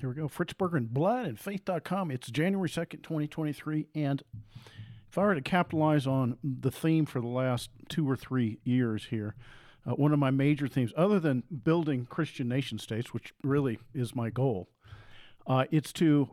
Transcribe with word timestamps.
Here 0.00 0.08
we 0.08 0.14
go. 0.14 0.28
Fritz 0.28 0.52
Berggren 0.52 0.76
and 0.76 0.94
Blood 0.94 1.26
and 1.26 1.40
Faith.com. 1.40 2.12
It's 2.12 2.30
January 2.30 2.68
2nd, 2.68 3.02
2023. 3.02 3.88
And 3.96 4.22
if 5.10 5.18
I 5.18 5.22
were 5.22 5.34
to 5.34 5.40
capitalize 5.40 6.06
on 6.06 6.38
the 6.44 6.70
theme 6.70 7.04
for 7.04 7.20
the 7.20 7.26
last 7.26 7.70
two 7.88 8.08
or 8.08 8.16
three 8.16 8.60
years 8.62 9.06
here, 9.06 9.34
uh, 9.84 9.94
one 9.94 10.12
of 10.12 10.20
my 10.20 10.30
major 10.30 10.68
themes, 10.68 10.92
other 10.96 11.18
than 11.18 11.42
building 11.64 12.06
Christian 12.06 12.48
nation 12.48 12.78
states, 12.78 13.12
which 13.12 13.34
really 13.42 13.80
is 13.92 14.14
my 14.14 14.30
goal, 14.30 14.68
uh, 15.48 15.64
it's 15.72 15.92
to 15.94 16.30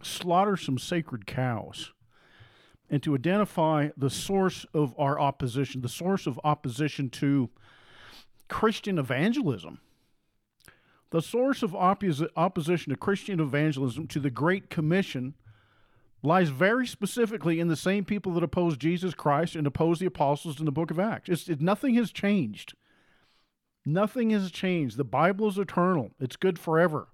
slaughter 0.00 0.56
some 0.56 0.78
sacred 0.78 1.26
cows 1.26 1.92
and 2.88 3.02
to 3.02 3.16
identify 3.16 3.88
the 3.96 4.10
source 4.10 4.64
of 4.72 4.94
our 4.96 5.18
opposition, 5.18 5.80
the 5.80 5.88
source 5.88 6.28
of 6.28 6.38
opposition 6.44 7.10
to 7.10 7.50
Christian 8.48 8.96
evangelism 8.96 9.80
the 11.10 11.22
source 11.22 11.62
of 11.62 11.72
oppos- 11.72 12.28
opposition 12.36 12.90
to 12.90 12.96
Christian 12.96 13.40
evangelism 13.40 14.06
to 14.08 14.20
the 14.20 14.30
Great 14.30 14.70
Commission 14.70 15.34
lies 16.22 16.48
very 16.48 16.86
specifically 16.86 17.60
in 17.60 17.68
the 17.68 17.76
same 17.76 18.04
people 18.04 18.32
that 18.34 18.42
oppose 18.42 18.76
Jesus 18.76 19.14
Christ 19.14 19.54
and 19.54 19.66
oppose 19.66 19.98
the 19.98 20.06
apostles 20.06 20.58
in 20.58 20.64
the 20.64 20.72
book 20.72 20.90
of 20.90 20.98
Acts. 20.98 21.28
It's, 21.28 21.48
it, 21.48 21.60
nothing 21.60 21.94
has 21.94 22.10
changed. 22.10 22.74
Nothing 23.84 24.30
has 24.30 24.50
changed. 24.50 24.96
The 24.96 25.04
Bible 25.04 25.48
is 25.48 25.58
eternal, 25.58 26.10
it's 26.18 26.36
good 26.36 26.58
forever. 26.58 27.08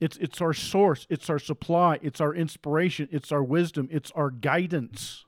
It's, 0.00 0.16
it's 0.16 0.40
our 0.40 0.52
source, 0.52 1.06
it's 1.08 1.30
our 1.30 1.38
supply, 1.38 2.00
it's 2.02 2.20
our 2.20 2.34
inspiration, 2.34 3.08
it's 3.12 3.30
our 3.30 3.42
wisdom, 3.42 3.88
it's 3.92 4.10
our 4.12 4.30
guidance. 4.30 5.24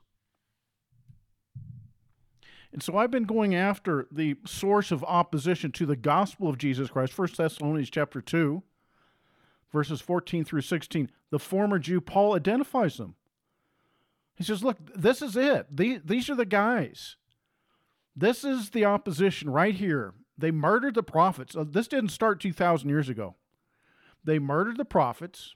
And 2.75 2.83
so 2.83 2.97
I've 2.97 3.09
been 3.09 3.23
going 3.23 3.55
after 3.55 4.05
the 4.11 4.35
source 4.45 4.91
of 4.91 5.01
opposition 5.05 5.71
to 5.71 5.85
the 5.85 5.95
gospel 5.95 6.49
of 6.49 6.57
Jesus 6.57 6.89
Christ. 6.89 7.17
1 7.17 7.29
Thessalonians 7.37 7.89
chapter 7.89 8.19
2, 8.19 8.61
verses 9.71 10.01
14 10.01 10.43
through 10.43 10.59
16. 10.59 11.09
The 11.29 11.39
former 11.39 11.79
Jew, 11.79 12.01
Paul 12.01 12.35
identifies 12.35 12.97
them. 12.97 13.15
He 14.35 14.43
says, 14.43 14.61
Look, 14.61 14.77
this 14.93 15.21
is 15.21 15.37
it. 15.37 15.67
These 15.73 16.29
are 16.29 16.35
the 16.35 16.43
guys. 16.43 17.15
This 18.13 18.43
is 18.43 18.71
the 18.71 18.83
opposition 18.83 19.49
right 19.49 19.75
here. 19.75 20.13
They 20.37 20.51
murdered 20.51 20.95
the 20.95 21.01
prophets. 21.01 21.55
Uh, 21.55 21.63
this 21.65 21.87
didn't 21.87 22.09
start 22.09 22.41
2,000 22.41 22.89
years 22.89 23.07
ago. 23.07 23.35
They 24.21 24.37
murdered 24.37 24.75
the 24.75 24.83
prophets. 24.83 25.55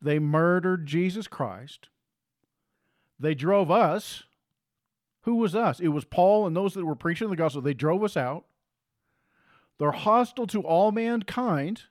They 0.00 0.18
murdered 0.18 0.84
Jesus 0.84 1.28
Christ. 1.28 1.90
They 3.20 3.36
drove 3.36 3.70
us 3.70 4.24
who 5.22 5.36
was 5.36 5.54
us? 5.54 5.80
It 5.80 5.88
was 5.88 6.04
Paul 6.04 6.46
and 6.46 6.56
those 6.56 6.74
that 6.74 6.84
were 6.84 6.94
preaching 6.94 7.30
the 7.30 7.36
gospel. 7.36 7.62
They 7.62 7.74
drove 7.74 8.02
us 8.02 8.16
out. 8.16 8.44
They're 9.78 9.92
hostile 9.92 10.46
to 10.48 10.62
all 10.62 10.92
mankind. 10.92 11.82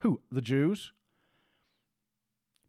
Who? 0.00 0.20
The 0.30 0.42
Jews. 0.42 0.92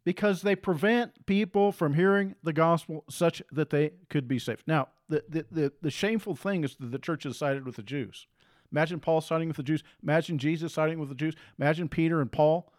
Because 0.03 0.41
they 0.41 0.55
prevent 0.55 1.25
people 1.25 1.71
from 1.71 1.93
hearing 1.93 2.35
the 2.41 2.53
gospel 2.53 3.03
such 3.09 3.41
that 3.51 3.69
they 3.69 3.91
could 4.09 4.27
be 4.27 4.39
saved. 4.39 4.63
Now, 4.65 4.87
the, 5.09 5.23
the, 5.29 5.45
the, 5.51 5.73
the 5.81 5.91
shameful 5.91 6.35
thing 6.35 6.63
is 6.63 6.75
that 6.77 6.91
the 6.91 6.99
church 6.99 7.23
has 7.23 7.37
sided 7.37 7.65
with 7.65 7.75
the 7.75 7.83
Jews. 7.83 8.27
Imagine 8.71 8.99
Paul 8.99 9.21
siding 9.21 9.49
with 9.49 9.57
the 9.57 9.63
Jews. 9.63 9.83
Imagine 10.01 10.37
Jesus 10.37 10.73
siding 10.73 10.99
with 10.99 11.09
the 11.09 11.15
Jews. 11.15 11.35
Imagine 11.59 11.89
Peter 11.89 12.21
and 12.21 12.31
Paul 12.31 12.71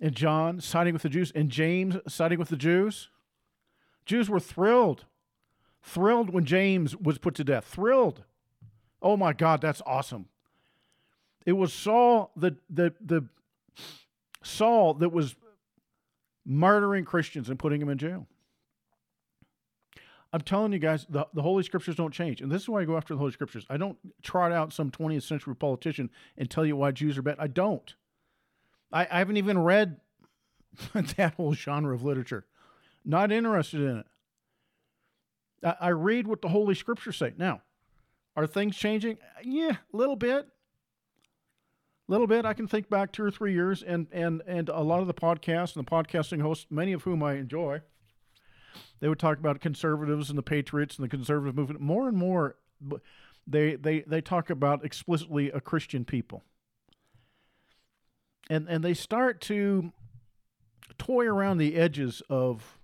and 0.00 0.14
John 0.14 0.60
siding 0.60 0.92
with 0.92 1.02
the 1.02 1.08
Jews 1.08 1.32
and 1.34 1.50
James 1.50 1.96
siding 2.08 2.38
with 2.38 2.48
the 2.48 2.56
Jews. 2.56 3.08
Jews 4.06 4.30
were 4.30 4.40
thrilled 4.40 5.04
Thrilled 5.82 6.30
when 6.30 6.44
James 6.44 6.96
was 6.96 7.18
put 7.18 7.34
to 7.36 7.44
death. 7.44 7.64
Thrilled. 7.64 8.24
Oh 9.00 9.16
my 9.16 9.32
God, 9.32 9.60
that's 9.60 9.82
awesome. 9.84 10.26
It 11.44 11.52
was 11.52 11.72
Saul 11.72 12.30
the 12.36 12.56
the 12.70 12.94
the 13.00 13.26
Saul 14.42 14.94
that 14.94 15.10
was 15.10 15.34
murdering 16.44 17.04
Christians 17.04 17.48
and 17.48 17.58
putting 17.58 17.80
them 17.80 17.88
in 17.88 17.98
jail. 17.98 18.26
I'm 20.32 20.40
telling 20.40 20.72
you 20.72 20.78
guys, 20.78 21.06
the, 21.10 21.26
the 21.34 21.42
Holy 21.42 21.62
Scriptures 21.62 21.94
don't 21.94 22.12
change. 22.12 22.40
And 22.40 22.50
this 22.50 22.62
is 22.62 22.68
why 22.68 22.80
I 22.80 22.84
go 22.84 22.96
after 22.96 23.12
the 23.12 23.18
Holy 23.18 23.32
Scriptures. 23.32 23.66
I 23.68 23.76
don't 23.76 23.98
trot 24.22 24.50
out 24.50 24.72
some 24.72 24.90
20th 24.90 25.24
century 25.24 25.54
politician 25.54 26.10
and 26.38 26.50
tell 26.50 26.64
you 26.64 26.74
why 26.74 26.90
Jews 26.90 27.18
are 27.18 27.22
bad. 27.22 27.36
I 27.38 27.48
don't. 27.48 27.94
I, 28.90 29.06
I 29.10 29.18
haven't 29.18 29.36
even 29.36 29.58
read 29.58 30.00
that 30.94 31.34
whole 31.36 31.52
genre 31.52 31.94
of 31.94 32.02
literature. 32.02 32.46
Not 33.04 33.30
interested 33.30 33.80
in 33.80 33.98
it. 33.98 34.06
I 35.62 35.88
read 35.88 36.26
what 36.26 36.42
the 36.42 36.48
Holy 36.48 36.74
Scriptures 36.74 37.16
say. 37.16 37.32
Now, 37.36 37.62
are 38.36 38.46
things 38.46 38.76
changing? 38.76 39.18
Yeah, 39.42 39.76
a 39.92 39.96
little 39.96 40.16
bit. 40.16 40.48
A 42.08 42.12
little 42.12 42.26
bit. 42.26 42.44
I 42.44 42.52
can 42.52 42.66
think 42.66 42.90
back 42.90 43.12
two 43.12 43.24
or 43.24 43.30
three 43.30 43.52
years, 43.52 43.82
and 43.82 44.08
and 44.10 44.42
and 44.46 44.68
a 44.68 44.80
lot 44.80 45.00
of 45.00 45.06
the 45.06 45.14
podcasts 45.14 45.76
and 45.76 45.86
the 45.86 45.90
podcasting 45.90 46.42
hosts, 46.42 46.66
many 46.68 46.92
of 46.92 47.02
whom 47.02 47.22
I 47.22 47.34
enjoy, 47.34 47.80
they 49.00 49.08
would 49.08 49.20
talk 49.20 49.38
about 49.38 49.60
conservatives 49.60 50.28
and 50.28 50.36
the 50.36 50.42
patriots 50.42 50.96
and 50.96 51.04
the 51.04 51.08
conservative 51.08 51.54
movement. 51.54 51.80
More 51.80 52.08
and 52.08 52.16
more, 52.16 52.56
they 53.46 53.76
they 53.76 54.00
they 54.00 54.20
talk 54.20 54.50
about 54.50 54.84
explicitly 54.84 55.50
a 55.50 55.60
Christian 55.60 56.04
people, 56.04 56.42
and 58.50 58.68
and 58.68 58.82
they 58.82 58.94
start 58.94 59.40
to 59.42 59.92
toy 60.98 61.26
around 61.26 61.58
the 61.58 61.76
edges 61.76 62.20
of 62.28 62.78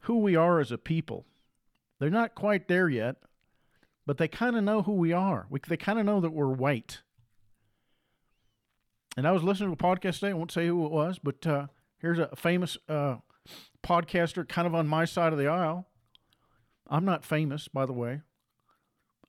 who 0.00 0.18
we 0.18 0.34
are 0.34 0.58
as 0.58 0.72
a 0.72 0.78
people 0.78 1.24
they're 2.02 2.10
not 2.10 2.34
quite 2.34 2.66
there 2.66 2.88
yet, 2.88 3.14
but 4.06 4.18
they 4.18 4.26
kind 4.26 4.56
of 4.56 4.64
know 4.64 4.82
who 4.82 4.94
we 4.94 5.12
are. 5.12 5.46
We, 5.48 5.60
they 5.68 5.76
kind 5.76 6.00
of 6.00 6.04
know 6.04 6.20
that 6.20 6.32
we're 6.32 6.48
white. 6.48 7.00
And 9.16 9.24
I 9.24 9.30
was 9.30 9.44
listening 9.44 9.68
to 9.68 9.86
a 9.86 9.96
podcast 9.96 10.14
today. 10.14 10.30
I 10.30 10.32
won't 10.32 10.50
say 10.50 10.66
who 10.66 10.84
it 10.84 10.90
was, 10.90 11.20
but 11.22 11.46
uh, 11.46 11.68
here's 11.98 12.18
a 12.18 12.34
famous 12.34 12.76
uh, 12.88 13.18
podcaster 13.84 14.48
kind 14.48 14.66
of 14.66 14.74
on 14.74 14.88
my 14.88 15.04
side 15.04 15.32
of 15.32 15.38
the 15.38 15.46
aisle. 15.46 15.86
I'm 16.88 17.04
not 17.04 17.24
famous, 17.24 17.68
by 17.68 17.86
the 17.86 17.92
way. 17.92 18.22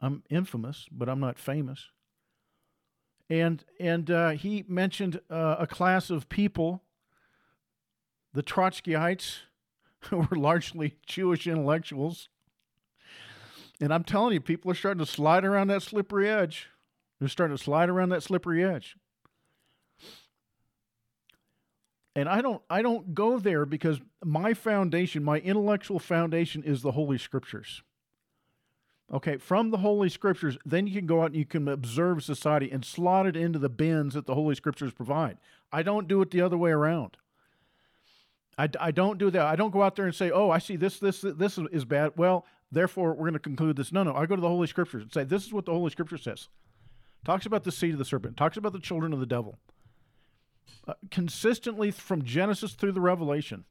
I'm 0.01 0.23
infamous, 0.31 0.87
but 0.91 1.07
I'm 1.07 1.19
not 1.19 1.37
famous. 1.37 1.91
And 3.29 3.63
and 3.79 4.09
uh, 4.09 4.29
he 4.31 4.65
mentioned 4.67 5.21
uh, 5.29 5.57
a 5.59 5.67
class 5.67 6.09
of 6.09 6.27
people, 6.27 6.81
the 8.33 8.41
Trotskyites, 8.41 9.41
who 10.09 10.17
were 10.17 10.37
largely 10.37 10.95
Jewish 11.05 11.45
intellectuals, 11.45 12.29
and 13.81 13.93
I'm 13.93 14.03
telling 14.03 14.33
you, 14.33 14.39
people 14.39 14.71
are 14.71 14.75
starting 14.75 15.03
to 15.03 15.11
slide 15.11 15.45
around 15.45 15.67
that 15.67 15.81
slippery 15.81 16.29
edge. 16.29 16.69
They're 17.19 17.29
starting 17.29 17.57
to 17.57 17.63
slide 17.63 17.89
around 17.89 18.09
that 18.09 18.23
slippery 18.23 18.63
edge. 18.63 18.95
And 22.15 22.29
I 22.29 22.41
don't 22.41 22.61
I 22.69 22.81
don't 22.83 23.15
go 23.15 23.39
there 23.39 23.65
because 23.65 23.99
my 24.23 24.53
foundation, 24.53 25.23
my 25.23 25.39
intellectual 25.39 25.99
foundation 25.99 26.63
is 26.63 26.81
the 26.81 26.91
Holy 26.91 27.17
Scriptures. 27.17 27.81
Okay, 29.11 29.37
from 29.37 29.71
the 29.71 29.77
Holy 29.77 30.09
Scriptures, 30.09 30.57
then 30.65 30.87
you 30.87 30.93
can 30.93 31.05
go 31.05 31.21
out 31.21 31.27
and 31.27 31.35
you 31.35 31.45
can 31.45 31.67
observe 31.67 32.23
society 32.23 32.71
and 32.71 32.85
slot 32.85 33.25
it 33.25 33.35
into 33.35 33.59
the 33.59 33.69
bins 33.69 34.13
that 34.13 34.25
the 34.25 34.35
Holy 34.35 34.55
Scriptures 34.55 34.93
provide. 34.93 35.37
I 35.71 35.83
don't 35.83 36.07
do 36.07 36.21
it 36.21 36.31
the 36.31 36.41
other 36.41 36.57
way 36.57 36.71
around. 36.71 37.17
I, 38.57 38.69
I 38.79 38.91
don't 38.91 39.17
do 39.17 39.29
that. 39.31 39.45
I 39.45 39.55
don't 39.55 39.71
go 39.71 39.81
out 39.81 39.95
there 39.95 40.05
and 40.05 40.15
say, 40.15 40.31
oh, 40.31 40.49
I 40.49 40.59
see 40.59 40.75
this, 40.75 40.99
this, 40.99 41.21
this 41.21 41.57
is 41.71 41.85
bad. 41.85 42.13
Well, 42.15 42.45
therefore, 42.73 43.11
we're 43.11 43.29
going 43.29 43.33
to 43.33 43.39
conclude 43.39 43.75
this. 43.75 43.91
No, 43.91 44.03
no. 44.03 44.13
I 44.15 44.25
go 44.25 44.35
to 44.35 44.41
the 44.41 44.47
Holy 44.47 44.67
Scriptures 44.67 45.03
and 45.03 45.13
say, 45.13 45.23
this 45.23 45.45
is 45.45 45.53
what 45.53 45.65
the 45.65 45.73
Holy 45.73 45.89
Scripture 45.89 46.17
says. 46.17 46.49
Talks 47.23 47.45
about 47.45 47.63
the 47.63 47.71
seed 47.71 47.93
of 47.93 47.99
the 47.99 48.05
serpent, 48.05 48.35
talks 48.35 48.57
about 48.57 48.73
the 48.73 48.79
children 48.79 49.13
of 49.13 49.19
the 49.19 49.25
devil. 49.25 49.57
Uh, 50.85 50.93
consistently 51.09 51.91
from 51.91 52.23
Genesis 52.23 52.73
through 52.73 52.91
the 52.91 52.99
Revelation, 52.99 53.63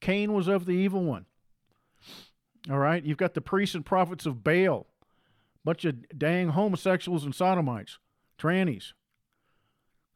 Cain 0.00 0.32
was 0.32 0.48
of 0.48 0.66
the 0.66 0.72
evil 0.72 1.02
one. 1.02 1.24
All 2.70 2.78
right. 2.78 3.02
You've 3.02 3.16
got 3.16 3.34
the 3.34 3.40
priests 3.40 3.74
and 3.74 3.86
prophets 3.86 4.26
of 4.26 4.44
Baal, 4.44 4.86
bunch 5.64 5.84
of 5.86 6.18
dang 6.18 6.50
homosexuals 6.50 7.24
and 7.24 7.34
sodomites, 7.34 7.98
trannies. 8.38 8.92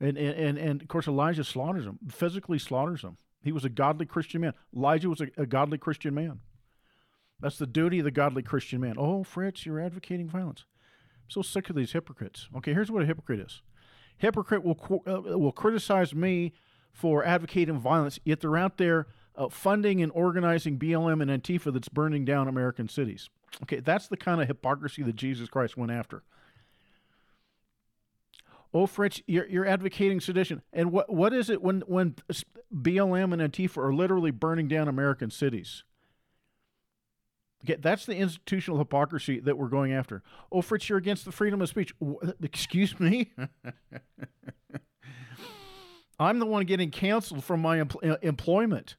And, 0.00 0.18
and, 0.18 0.38
and, 0.38 0.58
and 0.58 0.82
of 0.82 0.88
course, 0.88 1.06
Elijah 1.06 1.44
slaughters 1.44 1.84
them, 1.84 1.98
physically 2.10 2.58
slaughters 2.58 3.02
them. 3.02 3.16
He 3.42 3.52
was 3.52 3.64
a 3.64 3.70
godly 3.70 4.06
Christian 4.06 4.42
man. 4.42 4.54
Elijah 4.76 5.08
was 5.08 5.20
a, 5.20 5.28
a 5.36 5.46
godly 5.46 5.78
Christian 5.78 6.14
man. 6.14 6.40
That's 7.40 7.58
the 7.58 7.66
duty 7.66 7.98
of 7.98 8.04
the 8.04 8.10
godly 8.10 8.42
Christian 8.42 8.80
man. 8.80 8.94
Oh, 8.98 9.22
Fritz, 9.24 9.66
you're 9.66 9.80
advocating 9.80 10.28
violence. 10.28 10.64
I'm 11.24 11.30
so 11.30 11.42
sick 11.42 11.68
of 11.68 11.76
these 11.76 11.92
hypocrites. 11.92 12.48
Okay, 12.56 12.72
here's 12.72 12.90
what 12.90 13.02
a 13.02 13.06
hypocrite 13.06 13.40
is. 13.40 13.62
Hypocrite 14.16 14.64
will 14.64 15.02
uh, 15.06 15.38
will 15.38 15.52
criticize 15.52 16.14
me 16.14 16.52
for 16.92 17.24
advocating 17.24 17.78
violence, 17.78 18.20
yet 18.24 18.40
they're 18.40 18.56
out 18.56 18.78
there 18.78 19.08
uh, 19.36 19.48
funding 19.48 20.00
and 20.00 20.12
organizing 20.14 20.78
BLM 20.78 21.20
and 21.20 21.30
Antifa 21.30 21.72
that's 21.72 21.88
burning 21.88 22.24
down 22.24 22.46
American 22.46 22.88
cities. 22.88 23.28
Okay, 23.62 23.80
that's 23.80 24.08
the 24.08 24.16
kind 24.16 24.40
of 24.40 24.46
hypocrisy 24.46 25.02
that 25.02 25.16
Jesus 25.16 25.48
Christ 25.48 25.76
went 25.76 25.92
after. 25.92 26.22
Oh, 28.72 28.86
Fritz, 28.86 29.22
you're, 29.26 29.46
you're 29.46 29.66
advocating 29.66 30.20
sedition. 30.20 30.62
And 30.72 30.90
what 30.90 31.12
what 31.12 31.32
is 31.32 31.48
it 31.48 31.62
when 31.62 31.82
when 31.86 32.16
BLM 32.74 33.32
and 33.32 33.40
Antifa 33.40 33.78
are 33.78 33.94
literally 33.94 34.32
burning 34.32 34.66
down 34.66 34.88
American 34.88 35.30
cities? 35.30 35.84
Okay, 37.64 37.76
that's 37.80 38.06
the 38.06 38.14
institutional 38.14 38.78
hypocrisy 38.78 39.40
that 39.40 39.56
we're 39.56 39.68
going 39.68 39.92
after. 39.92 40.22
Oh, 40.52 40.62
Fritz, 40.62 40.88
you're 40.88 40.98
against 40.98 41.24
the 41.24 41.32
freedom 41.32 41.62
of 41.62 41.68
speech. 41.68 41.94
Excuse 42.42 42.98
me. 43.00 43.32
I'm 46.18 46.38
the 46.38 46.46
one 46.46 46.64
getting 46.66 46.90
canceled 46.90 47.42
from 47.42 47.60
my 47.60 47.78
empl- 47.78 48.22
employment. 48.22 48.96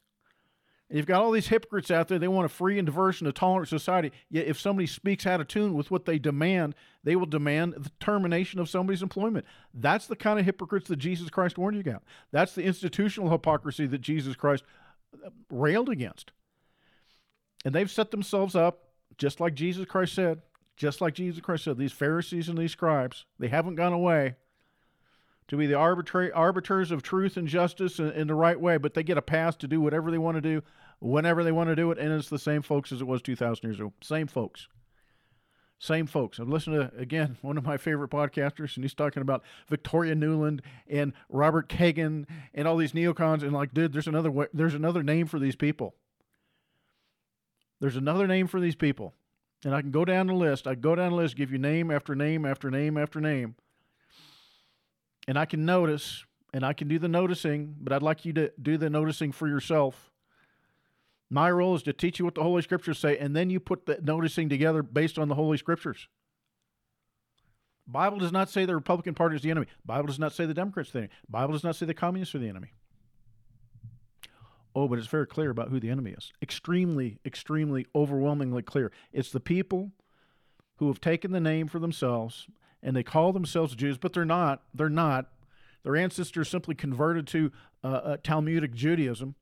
You've 0.88 1.06
got 1.06 1.20
all 1.20 1.32
these 1.32 1.48
hypocrites 1.48 1.90
out 1.90 2.06
there. 2.06 2.18
They 2.18 2.28
want 2.28 2.46
a 2.46 2.48
free 2.48 2.78
and 2.78 2.86
diverse 2.86 3.20
and 3.20 3.26
a 3.26 3.32
tolerant 3.32 3.68
society. 3.68 4.12
Yet, 4.30 4.46
if 4.46 4.60
somebody 4.60 4.86
speaks 4.86 5.26
out 5.26 5.40
of 5.40 5.48
tune 5.48 5.74
with 5.74 5.90
what 5.90 6.04
they 6.04 6.18
demand, 6.18 6.76
they 7.02 7.16
will 7.16 7.26
demand 7.26 7.74
the 7.74 7.90
termination 7.98 8.60
of 8.60 8.68
somebody's 8.68 9.02
employment. 9.02 9.46
That's 9.74 10.06
the 10.06 10.14
kind 10.14 10.38
of 10.38 10.44
hypocrites 10.44 10.86
that 10.88 10.96
Jesus 10.96 11.28
Christ 11.28 11.58
warned 11.58 11.76
you 11.76 11.80
about. 11.80 12.04
That's 12.30 12.54
the 12.54 12.62
institutional 12.62 13.30
hypocrisy 13.30 13.86
that 13.88 14.00
Jesus 14.00 14.36
Christ 14.36 14.62
uh, 15.24 15.30
railed 15.50 15.88
against. 15.88 16.30
And 17.66 17.74
they've 17.74 17.90
set 17.90 18.12
themselves 18.12 18.54
up, 18.54 18.84
just 19.18 19.40
like 19.40 19.54
Jesus 19.54 19.86
Christ 19.86 20.14
said, 20.14 20.42
just 20.76 21.00
like 21.00 21.14
Jesus 21.14 21.40
Christ 21.40 21.64
said, 21.64 21.76
these 21.76 21.92
Pharisees 21.92 22.48
and 22.48 22.56
these 22.56 22.70
scribes, 22.70 23.26
they 23.40 23.48
haven't 23.48 23.74
gone 23.74 23.92
away 23.92 24.36
to 25.48 25.56
be 25.56 25.66
the 25.66 25.74
arbitrary 25.74 26.30
arbiters 26.30 26.92
of 26.92 27.02
truth 27.02 27.36
and 27.36 27.48
justice 27.48 27.98
in, 27.98 28.12
in, 28.12 28.28
the 28.28 28.36
right 28.36 28.60
way, 28.60 28.76
but 28.76 28.94
they 28.94 29.02
get 29.02 29.18
a 29.18 29.22
pass 29.22 29.56
to 29.56 29.66
do 29.66 29.80
whatever 29.80 30.12
they 30.12 30.18
want 30.18 30.36
to 30.36 30.40
do 30.40 30.62
whenever 31.00 31.42
they 31.42 31.50
want 31.50 31.68
to 31.68 31.74
do 31.74 31.90
it, 31.90 31.98
and 31.98 32.12
it's 32.12 32.28
the 32.28 32.38
same 32.38 32.62
folks 32.62 32.92
as 32.92 33.00
it 33.00 33.06
was 33.08 33.20
2,000 33.20 33.68
years 33.68 33.80
ago. 33.80 33.92
Same 34.00 34.28
folks. 34.28 34.68
Same 35.80 36.06
folks. 36.06 36.38
I've 36.38 36.48
listened 36.48 36.76
to, 36.76 36.96
again, 36.96 37.36
one 37.42 37.58
of 37.58 37.64
my 37.64 37.78
favorite 37.78 38.12
podcasters, 38.12 38.76
and 38.76 38.84
he's 38.84 38.94
talking 38.94 39.22
about 39.22 39.42
Victoria 39.68 40.14
Nuland 40.14 40.60
and 40.88 41.14
Robert 41.28 41.68
Kagan 41.68 42.26
and 42.54 42.68
all 42.68 42.76
these 42.76 42.92
neocons, 42.92 43.42
and 43.42 43.52
like, 43.52 43.74
dude, 43.74 43.92
there's 43.92 44.06
another 44.06 44.30
way, 44.30 44.46
there's 44.54 44.74
another 44.74 45.02
name 45.02 45.26
for 45.26 45.40
these 45.40 45.56
people. 45.56 45.96
There's 47.80 47.96
another 47.96 48.26
name 48.26 48.46
for 48.46 48.60
these 48.60 48.76
people. 48.76 49.14
And 49.64 49.74
I 49.74 49.80
can 49.80 49.90
go 49.90 50.04
down 50.04 50.26
the 50.26 50.34
list. 50.34 50.66
I 50.66 50.74
go 50.74 50.94
down 50.94 51.10
the 51.10 51.16
list, 51.16 51.36
give 51.36 51.50
you 51.50 51.58
name 51.58 51.90
after 51.90 52.14
name 52.14 52.44
after 52.44 52.70
name 52.70 52.96
after 52.96 53.20
name 53.20 53.56
and 55.26 55.38
I 55.38 55.44
can 55.44 55.64
notice 55.64 56.24
and 56.52 56.64
I 56.64 56.72
can 56.72 56.88
do 56.88 56.98
the 56.98 57.08
noticing, 57.08 57.74
but 57.80 57.92
I'd 57.92 58.02
like 58.02 58.24
you 58.24 58.32
to 58.34 58.52
do 58.60 58.78
the 58.78 58.88
noticing 58.88 59.32
for 59.32 59.48
yourself. 59.48 60.10
My 61.28 61.50
role 61.50 61.74
is 61.74 61.82
to 61.82 61.92
teach 61.92 62.18
you 62.18 62.24
what 62.24 62.34
the 62.34 62.42
Holy 62.42 62.62
Scriptures 62.62 62.98
say, 62.98 63.18
and 63.18 63.34
then 63.34 63.50
you 63.50 63.58
put 63.58 63.86
the 63.86 63.98
noticing 64.00 64.48
together 64.48 64.82
based 64.82 65.18
on 65.18 65.28
the 65.28 65.34
Holy 65.34 65.58
Scriptures. 65.58 66.08
Bible 67.86 68.18
does 68.18 68.32
not 68.32 68.48
say 68.48 68.64
the 68.64 68.74
Republican 68.74 69.14
Party 69.14 69.36
is 69.36 69.42
the 69.42 69.50
enemy. 69.50 69.66
Bible 69.84 70.06
does 70.06 70.18
not 70.18 70.32
say 70.32 70.46
the 70.46 70.54
Democrats 70.54 70.90
are 70.90 70.92
the 70.92 70.98
enemy. 70.98 71.12
Bible 71.28 71.52
does 71.52 71.64
not 71.64 71.76
say 71.76 71.84
the 71.84 71.94
communists 71.94 72.34
are 72.34 72.38
the 72.38 72.48
enemy. 72.48 72.72
Oh, 74.76 74.86
but 74.86 74.98
it's 74.98 75.08
very 75.08 75.26
clear 75.26 75.48
about 75.48 75.70
who 75.70 75.80
the 75.80 75.88
enemy 75.88 76.10
is. 76.10 76.34
Extremely, 76.42 77.18
extremely, 77.24 77.86
overwhelmingly 77.94 78.60
clear. 78.60 78.92
It's 79.10 79.32
the 79.32 79.40
people 79.40 79.92
who 80.76 80.88
have 80.88 81.00
taken 81.00 81.32
the 81.32 81.40
name 81.40 81.66
for 81.66 81.78
themselves 81.78 82.46
and 82.82 82.94
they 82.94 83.02
call 83.02 83.32
themselves 83.32 83.74
Jews, 83.74 83.96
but 83.96 84.12
they're 84.12 84.26
not. 84.26 84.62
They're 84.74 84.90
not. 84.90 85.28
Their 85.82 85.96
ancestors 85.96 86.50
simply 86.50 86.74
converted 86.74 87.26
to 87.28 87.50
uh, 87.82 87.86
uh, 87.86 88.16
Talmudic 88.22 88.74
Judaism. 88.74 89.34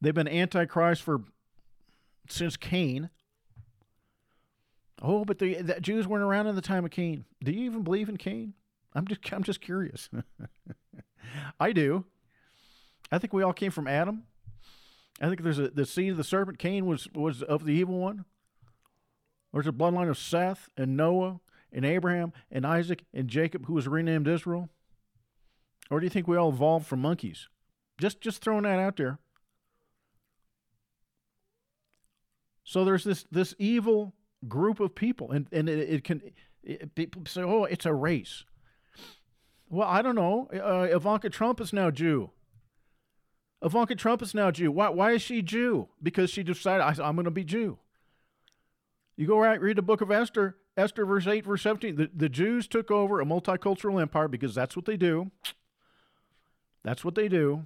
They've 0.00 0.14
been 0.14 0.28
antichrist 0.28 1.02
for 1.02 1.24
since 2.28 2.56
Cain. 2.56 3.10
Oh, 5.02 5.24
but 5.24 5.40
the, 5.40 5.60
the 5.60 5.80
Jews 5.80 6.06
weren't 6.06 6.22
around 6.22 6.46
in 6.46 6.54
the 6.54 6.62
time 6.62 6.84
of 6.84 6.92
Cain. 6.92 7.24
Do 7.42 7.50
you 7.50 7.64
even 7.64 7.82
believe 7.82 8.08
in 8.08 8.16
Cain? 8.16 8.54
I'm 8.94 9.08
just 9.08 9.32
I'm 9.32 9.42
just 9.42 9.60
curious. 9.60 10.08
I 11.60 11.72
do. 11.72 12.04
I 13.10 13.18
think 13.18 13.32
we 13.32 13.42
all 13.42 13.52
came 13.52 13.70
from 13.70 13.88
Adam. 13.88 14.24
I 15.20 15.28
think 15.28 15.42
there's 15.42 15.58
a 15.58 15.68
the 15.68 15.86
seed 15.86 16.12
of 16.12 16.16
the 16.16 16.24
serpent. 16.24 16.58
Cain 16.58 16.86
was 16.86 17.08
was 17.14 17.42
of 17.42 17.64
the 17.64 17.72
evil 17.72 17.98
one. 17.98 18.24
There's 19.52 19.66
a 19.66 19.72
bloodline 19.72 20.10
of 20.10 20.18
Seth 20.18 20.68
and 20.76 20.96
Noah 20.96 21.40
and 21.72 21.84
Abraham 21.84 22.32
and 22.50 22.66
Isaac 22.66 23.04
and 23.12 23.28
Jacob, 23.28 23.66
who 23.66 23.74
was 23.74 23.88
renamed 23.88 24.28
Israel? 24.28 24.68
Or 25.90 26.00
do 26.00 26.06
you 26.06 26.10
think 26.10 26.28
we 26.28 26.36
all 26.36 26.50
evolved 26.50 26.86
from 26.86 27.00
monkeys? 27.00 27.48
Just 27.98 28.20
just 28.20 28.42
throwing 28.42 28.64
that 28.64 28.78
out 28.78 28.96
there. 28.96 29.18
So 32.62 32.84
there's 32.84 33.04
this 33.04 33.24
this 33.30 33.54
evil 33.58 34.14
group 34.46 34.78
of 34.80 34.94
people, 34.94 35.30
and 35.32 35.48
and 35.50 35.68
it, 35.68 35.78
it 35.78 36.04
can 36.04 36.22
it, 36.62 36.94
people 36.94 37.22
say, 37.26 37.42
oh, 37.42 37.64
it's 37.64 37.86
a 37.86 37.94
race. 37.94 38.44
Well, 39.70 39.88
I 39.88 40.02
don't 40.02 40.14
know. 40.14 40.48
Uh, 40.52 40.94
Ivanka 40.94 41.30
Trump 41.30 41.60
is 41.60 41.72
now 41.72 41.90
Jew. 41.90 42.30
Ivanka 43.62 43.94
Trump 43.94 44.22
is 44.22 44.34
now 44.34 44.50
Jew. 44.50 44.70
Why 44.70 44.88
why 44.88 45.12
is 45.12 45.22
she 45.22 45.42
Jew? 45.42 45.88
Because 46.02 46.30
she 46.30 46.42
decided 46.42 46.82
I, 46.82 46.90
I'm 47.02 47.16
going 47.16 47.24
to 47.24 47.30
be 47.30 47.44
Jew. 47.44 47.78
You 49.16 49.26
go 49.26 49.38
right 49.38 49.60
read 49.60 49.76
the 49.76 49.82
book 49.82 50.00
of 50.00 50.10
Esther. 50.10 50.56
Esther, 50.76 51.04
verse 51.04 51.26
8, 51.26 51.44
verse 51.44 51.62
17. 51.62 51.96
The, 51.96 52.10
the 52.14 52.28
Jews 52.28 52.68
took 52.68 52.88
over 52.88 53.20
a 53.20 53.24
multicultural 53.24 54.00
empire 54.00 54.28
because 54.28 54.54
that's 54.54 54.76
what 54.76 54.84
they 54.84 54.96
do. 54.96 55.32
That's 56.84 57.04
what 57.04 57.16
they 57.16 57.26
do. 57.26 57.64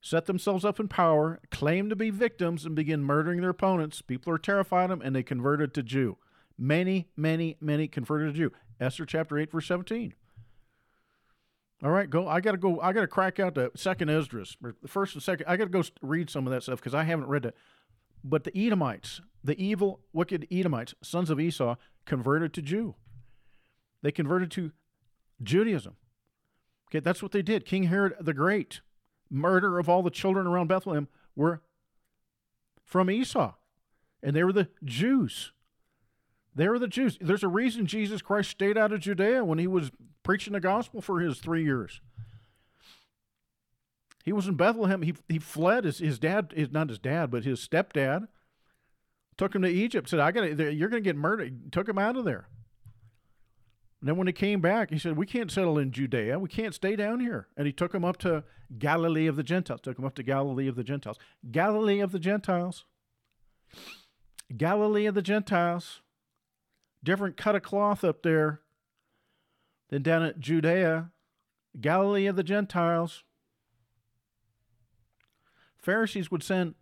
Set 0.00 0.26
themselves 0.26 0.64
up 0.64 0.78
in 0.78 0.86
power, 0.86 1.40
claim 1.50 1.88
to 1.90 1.96
be 1.96 2.10
victims, 2.10 2.64
and 2.64 2.76
begin 2.76 3.02
murdering 3.02 3.40
their 3.40 3.50
opponents. 3.50 4.00
People 4.00 4.32
are 4.32 4.38
terrified 4.38 4.84
of 4.84 4.90
them, 4.90 5.02
and 5.02 5.16
they 5.16 5.24
converted 5.24 5.74
to 5.74 5.82
Jew. 5.82 6.16
Many, 6.56 7.08
many, 7.16 7.56
many 7.60 7.88
converted 7.88 8.34
to 8.34 8.38
Jew. 8.38 8.52
Esther 8.80 9.04
chapter 9.04 9.36
8, 9.36 9.50
verse 9.50 9.66
17. 9.66 10.14
All 11.82 11.90
right, 11.90 12.10
go. 12.10 12.26
I 12.26 12.40
gotta 12.40 12.56
go. 12.56 12.80
I 12.80 12.92
gotta 12.92 13.06
crack 13.06 13.38
out 13.38 13.54
the 13.54 13.70
second 13.76 14.08
Esdras, 14.08 14.56
or 14.62 14.74
the 14.82 14.88
first 14.88 15.14
and 15.14 15.22
second. 15.22 15.46
I 15.48 15.56
gotta 15.56 15.70
go 15.70 15.84
read 16.02 16.28
some 16.28 16.46
of 16.46 16.52
that 16.52 16.64
stuff 16.64 16.80
because 16.80 16.94
I 16.94 17.04
haven't 17.04 17.28
read 17.28 17.44
it. 17.44 17.54
But 18.24 18.44
the 18.44 18.56
Edomites, 18.58 19.20
the 19.44 19.60
evil, 19.62 20.00
wicked 20.12 20.48
Edomites, 20.50 20.94
sons 21.02 21.30
of 21.30 21.38
Esau, 21.38 21.76
converted 22.04 22.52
to 22.54 22.62
Jew. 22.62 22.96
They 24.02 24.10
converted 24.10 24.50
to 24.52 24.72
Judaism. 25.40 25.96
Okay, 26.90 27.00
that's 27.00 27.22
what 27.22 27.32
they 27.32 27.42
did. 27.42 27.64
King 27.64 27.84
Herod 27.84 28.14
the 28.20 28.34
Great, 28.34 28.80
murder 29.30 29.78
of 29.78 29.88
all 29.88 30.02
the 30.02 30.10
children 30.10 30.46
around 30.46 30.66
Bethlehem, 30.66 31.06
were 31.36 31.62
from 32.84 33.10
Esau, 33.10 33.54
and 34.20 34.34
they 34.34 34.42
were 34.42 34.52
the 34.52 34.68
Jews. 34.84 35.52
They 36.54 36.68
were 36.68 36.78
the 36.80 36.88
Jews. 36.88 37.18
There's 37.20 37.44
a 37.44 37.48
reason 37.48 37.86
Jesus 37.86 38.20
Christ 38.20 38.50
stayed 38.50 38.76
out 38.76 38.92
of 38.92 39.00
Judea 39.00 39.44
when 39.44 39.58
he 39.58 39.68
was 39.68 39.92
preaching 40.28 40.52
the 40.52 40.60
gospel 40.60 41.00
for 41.00 41.20
his 41.20 41.38
three 41.38 41.64
years. 41.64 42.02
He 44.26 44.32
was 44.34 44.46
in 44.46 44.56
Bethlehem. 44.56 45.00
He, 45.00 45.14
he 45.26 45.38
fled. 45.38 45.84
His, 45.84 46.00
his 46.00 46.18
dad, 46.18 46.52
his, 46.54 46.70
not 46.70 46.90
his 46.90 46.98
dad, 46.98 47.30
but 47.30 47.44
his 47.44 47.66
stepdad, 47.66 48.28
took 49.38 49.54
him 49.54 49.62
to 49.62 49.68
Egypt. 49.68 50.06
Said, 50.06 50.20
"I 50.20 50.30
got 50.32 50.42
you're 50.42 50.90
going 50.90 51.02
to 51.02 51.08
get 51.08 51.16
murdered." 51.16 51.72
Took 51.72 51.88
him 51.88 51.96
out 51.96 52.18
of 52.18 52.26
there. 52.26 52.46
And 54.02 54.08
then 54.08 54.18
when 54.18 54.26
he 54.26 54.34
came 54.34 54.60
back, 54.60 54.90
he 54.90 54.98
said, 54.98 55.16
"We 55.16 55.24
can't 55.24 55.50
settle 55.50 55.78
in 55.78 55.92
Judea. 55.92 56.38
We 56.38 56.50
can't 56.50 56.74
stay 56.74 56.94
down 56.94 57.20
here." 57.20 57.48
And 57.56 57.66
he 57.66 57.72
took 57.72 57.94
him 57.94 58.04
up 58.04 58.18
to 58.18 58.44
Galilee 58.78 59.28
of 59.28 59.36
the 59.36 59.42
Gentiles. 59.42 59.80
Took 59.80 59.98
him 59.98 60.04
up 60.04 60.14
to 60.16 60.22
Galilee 60.22 60.68
of 60.68 60.76
the 60.76 60.84
Gentiles. 60.84 61.18
Galilee 61.50 62.00
of 62.00 62.12
the 62.12 62.18
Gentiles. 62.18 62.84
Galilee 64.54 65.06
of 65.06 65.14
the 65.14 65.22
Gentiles. 65.22 66.02
Different 67.02 67.38
cut 67.38 67.56
of 67.56 67.62
cloth 67.62 68.04
up 68.04 68.22
there 68.22 68.60
than 69.88 70.02
down 70.02 70.22
at 70.22 70.40
Judea. 70.40 71.10
Galilee 71.80 72.26
of 72.26 72.36
the 72.36 72.42
Gentiles. 72.42 73.24
Pharisees 75.76 76.30
would 76.30 76.42
send 76.42 76.74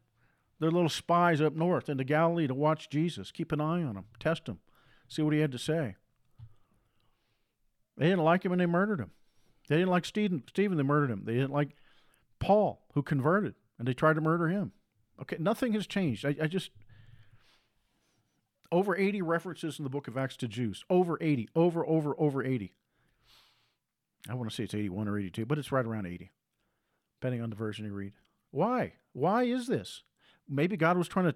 their 0.58 0.70
little 0.70 0.88
spies 0.88 1.40
up 1.40 1.54
north 1.54 1.88
into 1.88 2.04
Galilee 2.04 2.46
to 2.46 2.54
watch 2.54 2.88
Jesus, 2.88 3.30
keep 3.30 3.52
an 3.52 3.60
eye 3.60 3.82
on 3.82 3.96
him, 3.96 4.06
test 4.18 4.48
him, 4.48 4.58
see 5.06 5.22
what 5.22 5.34
he 5.34 5.40
had 5.40 5.52
to 5.52 5.58
say. 5.58 5.96
They 7.96 8.06
didn't 8.06 8.24
like 8.24 8.44
him 8.44 8.52
and 8.52 8.60
they 8.60 8.66
murdered 8.66 9.00
him. 9.00 9.10
They 9.68 9.76
didn't 9.76 9.90
like 9.90 10.04
Stephen, 10.04 10.44
Stephen, 10.48 10.76
they 10.76 10.82
murdered 10.82 11.10
him. 11.10 11.22
They 11.24 11.34
didn't 11.34 11.52
like 11.52 11.70
Paul, 12.38 12.86
who 12.94 13.02
converted, 13.02 13.54
and 13.78 13.86
they 13.86 13.94
tried 13.94 14.14
to 14.14 14.20
murder 14.20 14.48
him. 14.48 14.72
Okay, 15.20 15.36
nothing 15.38 15.72
has 15.74 15.86
changed. 15.86 16.24
I, 16.24 16.36
I 16.42 16.46
just 16.46 16.70
over 18.70 18.96
80 18.96 19.22
references 19.22 19.78
in 19.78 19.84
the 19.84 19.90
book 19.90 20.08
of 20.08 20.16
Acts 20.16 20.36
to 20.38 20.48
Jews. 20.48 20.84
Over 20.90 21.18
80. 21.20 21.48
Over, 21.54 21.86
over, 21.86 22.14
over 22.18 22.44
80. 22.44 22.74
I 24.28 24.34
want 24.34 24.50
to 24.50 24.54
say 24.54 24.64
it's 24.64 24.74
81 24.74 25.08
or 25.08 25.18
82, 25.18 25.46
but 25.46 25.58
it's 25.58 25.72
right 25.72 25.84
around 25.84 26.06
80, 26.06 26.30
depending 27.20 27.42
on 27.42 27.50
the 27.50 27.56
version 27.56 27.84
you 27.84 27.92
read. 27.92 28.12
Why? 28.50 28.94
Why 29.12 29.44
is 29.44 29.66
this? 29.66 30.02
Maybe 30.48 30.76
God 30.76 30.96
was 30.96 31.08
trying 31.08 31.26
to 31.26 31.34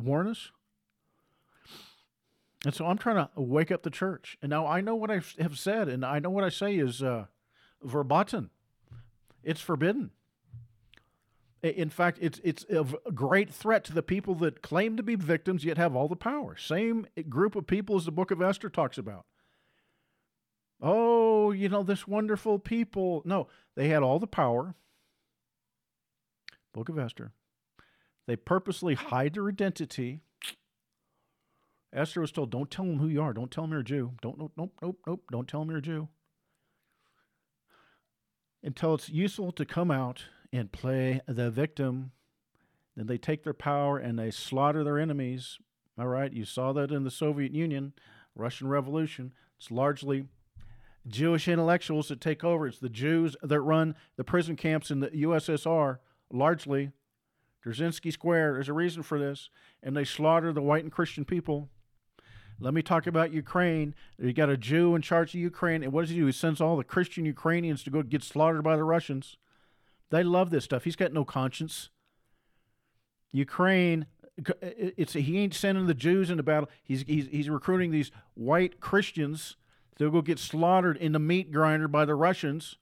warn 0.00 0.28
us. 0.28 0.50
And 2.64 2.74
so 2.74 2.86
I'm 2.86 2.98
trying 2.98 3.16
to 3.16 3.28
wake 3.36 3.70
up 3.70 3.82
the 3.82 3.90
church. 3.90 4.38
And 4.40 4.50
now 4.50 4.66
I 4.66 4.80
know 4.80 4.94
what 4.94 5.10
I 5.10 5.20
have 5.38 5.58
said, 5.58 5.88
and 5.88 6.04
I 6.04 6.18
know 6.18 6.30
what 6.30 6.44
I 6.44 6.48
say 6.48 6.76
is 6.76 7.02
uh, 7.02 7.26
verboten. 7.82 8.50
It's 9.42 9.60
forbidden. 9.60 10.10
In 11.62 11.88
fact, 11.88 12.18
it's 12.20 12.40
it's 12.44 12.64
a 12.68 12.84
great 13.14 13.52
threat 13.52 13.84
to 13.84 13.94
the 13.94 14.02
people 14.02 14.34
that 14.36 14.60
claim 14.60 14.98
to 14.98 15.02
be 15.02 15.14
victims 15.14 15.64
yet 15.64 15.78
have 15.78 15.96
all 15.96 16.08
the 16.08 16.16
power. 16.16 16.56
Same 16.56 17.06
group 17.28 17.56
of 17.56 17.66
people 17.66 17.96
as 17.96 18.04
the 18.04 18.12
book 18.12 18.30
of 18.30 18.42
Esther 18.42 18.68
talks 18.68 18.98
about. 18.98 19.24
Oh, 20.86 21.50
you 21.50 21.70
know, 21.70 21.82
this 21.82 22.06
wonderful 22.06 22.58
people. 22.58 23.22
No, 23.24 23.48
they 23.74 23.88
had 23.88 24.02
all 24.02 24.18
the 24.18 24.26
power. 24.26 24.74
Book 26.74 26.90
of 26.90 26.98
Esther. 26.98 27.32
They 28.26 28.36
purposely 28.36 28.94
hide 28.94 29.34
their 29.34 29.48
identity. 29.48 30.20
Esther 31.92 32.20
was 32.20 32.32
told, 32.32 32.50
"Don't 32.50 32.70
tell 32.70 32.84
them 32.84 32.98
who 32.98 33.08
you 33.08 33.22
are. 33.22 33.32
Don't 33.32 33.50
tell 33.50 33.64
them 33.64 33.70
you're 33.70 33.80
a 33.80 33.84
Jew. 33.84 34.12
Don't 34.20 34.38
nope 34.38 34.52
nope 34.56 34.72
nope 34.82 34.98
nope. 35.06 35.24
Don't 35.32 35.48
tell 35.48 35.60
them 35.60 35.70
you're 35.70 35.78
a 35.78 35.82
Jew." 35.82 36.08
until 38.64 38.94
it's 38.94 39.10
useful 39.10 39.52
to 39.52 39.66
come 39.66 39.90
out 39.90 40.24
and 40.52 40.72
play 40.72 41.20
the 41.28 41.50
victim. 41.50 42.12
Then 42.96 43.06
they 43.06 43.18
take 43.18 43.44
their 43.44 43.52
power 43.52 43.98
and 43.98 44.18
they 44.18 44.30
slaughter 44.30 44.82
their 44.82 44.98
enemies. 44.98 45.58
All 45.98 46.08
right, 46.08 46.32
you 46.32 46.44
saw 46.44 46.72
that 46.72 46.90
in 46.90 47.04
the 47.04 47.10
Soviet 47.10 47.52
Union, 47.52 47.92
Russian 48.34 48.68
Revolution. 48.68 49.32
It's 49.58 49.70
largely 49.70 50.24
Jewish 51.06 51.48
intellectuals 51.48 52.08
that 52.08 52.20
take 52.20 52.44
over. 52.44 52.66
It's 52.66 52.78
the 52.78 52.88
Jews 52.88 53.36
that 53.42 53.60
run 53.60 53.94
the 54.16 54.24
prison 54.24 54.56
camps 54.56 54.90
in 54.90 55.00
the 55.00 55.08
USSR, 55.08 55.98
largely. 56.30 56.92
Dzerzhinsky 57.64 58.12
Square, 58.12 58.54
there's 58.54 58.68
a 58.68 58.74
reason 58.74 59.02
for 59.02 59.18
this. 59.18 59.48
And 59.82 59.96
they 59.96 60.04
slaughter 60.04 60.52
the 60.52 60.62
white 60.62 60.82
and 60.82 60.92
Christian 60.92 61.24
people. 61.24 61.68
Let 62.60 62.74
me 62.74 62.82
talk 62.82 63.06
about 63.06 63.32
Ukraine. 63.32 63.94
You 64.18 64.32
got 64.32 64.48
a 64.48 64.56
Jew 64.56 64.94
in 64.94 65.02
charge 65.02 65.34
of 65.34 65.40
Ukraine, 65.40 65.82
and 65.82 65.92
what 65.92 66.02
does 66.02 66.10
he 66.10 66.16
do? 66.16 66.26
He 66.26 66.32
sends 66.32 66.60
all 66.60 66.76
the 66.76 66.84
Christian 66.84 67.24
Ukrainians 67.24 67.82
to 67.82 67.90
go 67.90 68.02
get 68.02 68.22
slaughtered 68.22 68.62
by 68.62 68.76
the 68.76 68.84
Russians. 68.84 69.36
They 70.10 70.22
love 70.22 70.50
this 70.50 70.64
stuff. 70.64 70.84
He's 70.84 70.96
got 70.96 71.12
no 71.12 71.24
conscience. 71.24 71.90
Ukraine, 73.32 74.06
it's 74.60 75.14
he 75.14 75.38
ain't 75.38 75.54
sending 75.54 75.86
the 75.86 75.94
Jews 75.94 76.30
into 76.30 76.44
battle. 76.44 76.68
He's 76.84 77.02
he's 77.02 77.26
he's 77.28 77.50
recruiting 77.50 77.90
these 77.90 78.12
white 78.34 78.78
Christians 78.78 79.56
to 79.98 80.10
go 80.10 80.22
get 80.22 80.38
slaughtered 80.38 80.96
in 80.96 81.12
the 81.12 81.18
meat 81.18 81.52
grinder 81.52 81.88
by 81.88 82.04
the 82.04 82.14
Russians. 82.14 82.76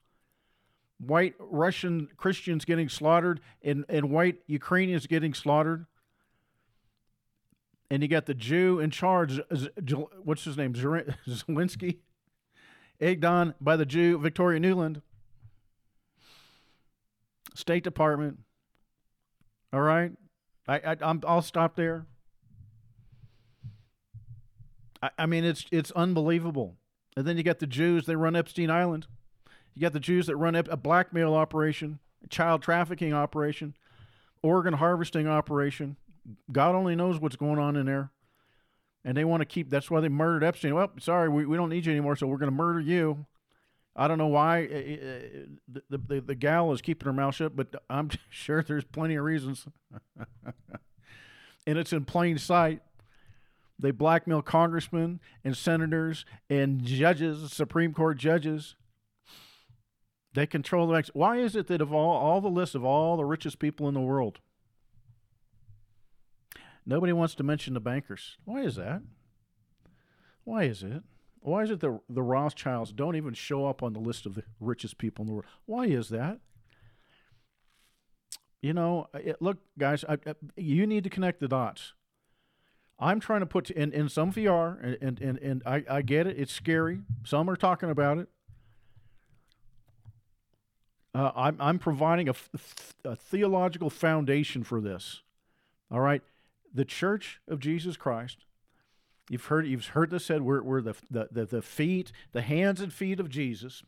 White 0.99 1.35
Russian 1.39 2.09
Christians 2.17 2.65
getting 2.65 2.89
slaughtered 2.89 3.41
and, 3.63 3.85
and 3.89 4.11
white 4.11 4.39
Ukrainians 4.47 5.07
getting 5.07 5.35
slaughtered 5.35 5.87
and 7.93 8.03
you 8.03 8.09
got 8.09 8.25
the 8.25 8.33
Jew 8.33 8.81
in 8.81 8.91
charge. 8.91 9.39
What's 10.25 10.45
his 10.45 10.57
name? 10.57 10.73
Zelensky, 11.29 11.99
egged 12.99 13.23
on 13.23 13.53
by 13.61 13.77
the 13.77 13.85
Jew 13.85 14.17
Victoria 14.17 14.59
Nuland, 14.59 15.03
State 17.55 17.85
Department. 17.85 18.39
All 19.75 19.83
right, 19.83 20.13
I, 20.67 20.77
I 20.77 20.97
I'm, 21.03 21.21
I'll 21.27 21.43
stop 21.43 21.77
there. 21.77 22.07
I, 25.03 25.11
I 25.19 25.27
mean, 25.27 25.45
it's 25.45 25.67
it's 25.71 25.91
unbelievable. 25.91 26.77
And 27.17 27.27
then 27.27 27.37
you 27.37 27.43
got 27.43 27.59
the 27.59 27.67
Jews. 27.67 28.07
They 28.07 28.17
run 28.17 28.37
Epstein 28.37 28.71
Island. 28.71 29.07
You 29.75 29.83
got 29.83 29.93
the 29.93 30.01
Jews 30.01 30.27
that 30.27 30.37
run 30.37 30.55
a 30.55 30.77
blackmail 30.77 31.35
operation, 31.35 31.99
a 32.25 32.29
child 32.29 32.63
trafficking 32.63 33.13
operation, 33.13 33.75
organ 34.43 34.75
harvesting 34.75 35.27
operation. 35.27 35.97
God 36.51 36.75
only 36.75 36.95
knows 36.95 37.19
what's 37.19 37.37
going 37.37 37.59
on 37.59 37.77
in 37.77 37.87
there. 37.87 38.11
And 39.05 39.17
they 39.17 39.25
want 39.25 39.41
to 39.41 39.47
keep, 39.47 39.69
that's 39.69 39.91
why 39.91 40.01
they 40.01 40.09
murdered 40.09 40.45
Epstein. 40.45 40.75
Well, 40.75 40.93
sorry, 41.01 41.29
we, 41.29 41.45
we 41.45 41.57
don't 41.57 41.71
need 41.71 41.87
you 41.87 41.93
anymore, 41.93 42.17
so 42.17 42.27
we're 42.27 42.37
going 42.37 42.51
to 42.51 42.57
murder 42.57 42.81
you. 42.81 43.27
I 43.97 44.09
don't 44.09 44.19
know 44.19 44.29
why 44.29 44.65
uh, 44.65 45.53
the, 45.69 45.99
the, 45.99 46.21
the 46.21 46.35
gal 46.35 46.73
is 46.73 46.81
keeping 46.81 47.07
her 47.07 47.13
mouth 47.13 47.35
shut, 47.35 47.57
but 47.57 47.75
I'm 47.91 48.11
sure 48.31 48.63
there's 48.63 48.85
plenty 48.85 49.17
of 49.17 49.25
reasons. 49.25 49.67
and 51.67 51.79
it's 51.79 51.93
in 51.93 52.05
plain 52.05 52.39
sight. 52.39 52.83
They 53.83 53.91
blackmail 53.91 54.43
congressmen 54.43 55.21
and 55.45 55.57
senators 55.57 56.25
and 56.49 56.83
judges, 56.85 57.53
Supreme 57.53 57.93
Court 57.93 58.17
judges. 58.17 58.77
They 60.33 60.47
control 60.47 60.87
the. 60.87 60.95
Banks. 60.95 61.11
Why 61.13 61.37
is 61.37 61.55
it 61.55 61.67
that 61.67 61.83
of 61.83 61.93
all, 61.93 62.17
all 62.17 62.41
the 62.41 62.49
lists 62.49 62.75
of 62.75 62.85
all 62.85 63.19
the 63.19 63.25
richest 63.25 63.59
people 63.59 63.89
in 63.89 63.95
the 63.95 64.01
world, 64.01 64.39
Nobody 66.85 67.13
wants 67.13 67.35
to 67.37 67.43
mention 67.43 67.75
the 67.75 67.81
bankers. 67.81 68.39
Why 68.45 68.63
is 68.63 68.77
that? 68.77 69.03
Why 70.45 70.65
is 70.65 70.83
it? 70.83 71.03
Why 71.41 71.63
is 71.63 71.71
it 71.71 71.81
the 71.81 72.01
the 72.09 72.23
Rothschilds 72.23 72.93
don't 72.93 73.17
even 73.17 73.35
show 73.35 73.67
up 73.67 73.83
on 73.83 73.93
the 73.93 74.01
list 74.01 74.27
of 74.27 74.35
the 74.35 74.45
richest 74.61 74.99
people 74.99 75.23
in 75.23 75.27
the 75.27 75.33
world? 75.33 75.47
Why 75.67 75.87
is 75.87 76.09
that? 76.09 76.39
You 78.61 78.73
know, 78.73 79.09
it, 79.15 79.43
look, 79.43 79.59
guys, 79.77 80.05
I, 80.09 80.19
I, 80.25 80.35
you 80.57 80.87
need 80.87 81.03
to 81.05 81.11
connect 81.11 81.41
the 81.41 81.49
dots. 81.49 81.95
I'm 83.03 83.21
trying 83.21 83.41
to 83.41 83.47
put 83.47 83.71
in 83.71 83.93
in 83.93 84.09
some 84.09 84.33
VR, 84.33 84.79
and 84.83 84.99
and 85.03 85.21
and, 85.21 85.39
and 85.39 85.63
I, 85.67 85.85
I 85.91 86.03
get 86.03 86.27
it. 86.27 86.39
It's 86.39 86.53
scary. 86.53 87.01
Some 87.25 87.51
are 87.51 87.57
talking 87.57 87.91
about 87.91 88.19
it. 88.19 88.29
Uh, 91.15 91.33
I'm 91.35 91.57
I'm 91.61 91.79
providing 91.79 92.29
a, 92.29 92.35
a 93.05 93.17
theological 93.17 93.91
foundation 93.91 94.63
for 94.63 94.81
this. 94.81 95.23
All 95.91 96.01
right, 96.01 96.23
the 96.73 96.85
church 96.85 97.41
of 97.49 97.61
Jesus 97.61 97.97
Christ, 97.97 98.45
you've 99.29 99.47
heard 99.47 99.67
you've 99.67 99.89
heard 99.89 100.11
this 100.11 100.25
said, 100.25 100.43
we're, 100.43 100.63
we're 100.63 100.81
the, 100.81 100.95
the, 101.11 101.45
the, 101.45 101.63
feet, 101.63 102.13
the 102.33 102.43
hands 102.43 102.81
and 102.81 102.93
feet 102.93 103.21
of 103.21 103.29
Jesus. 103.29 103.83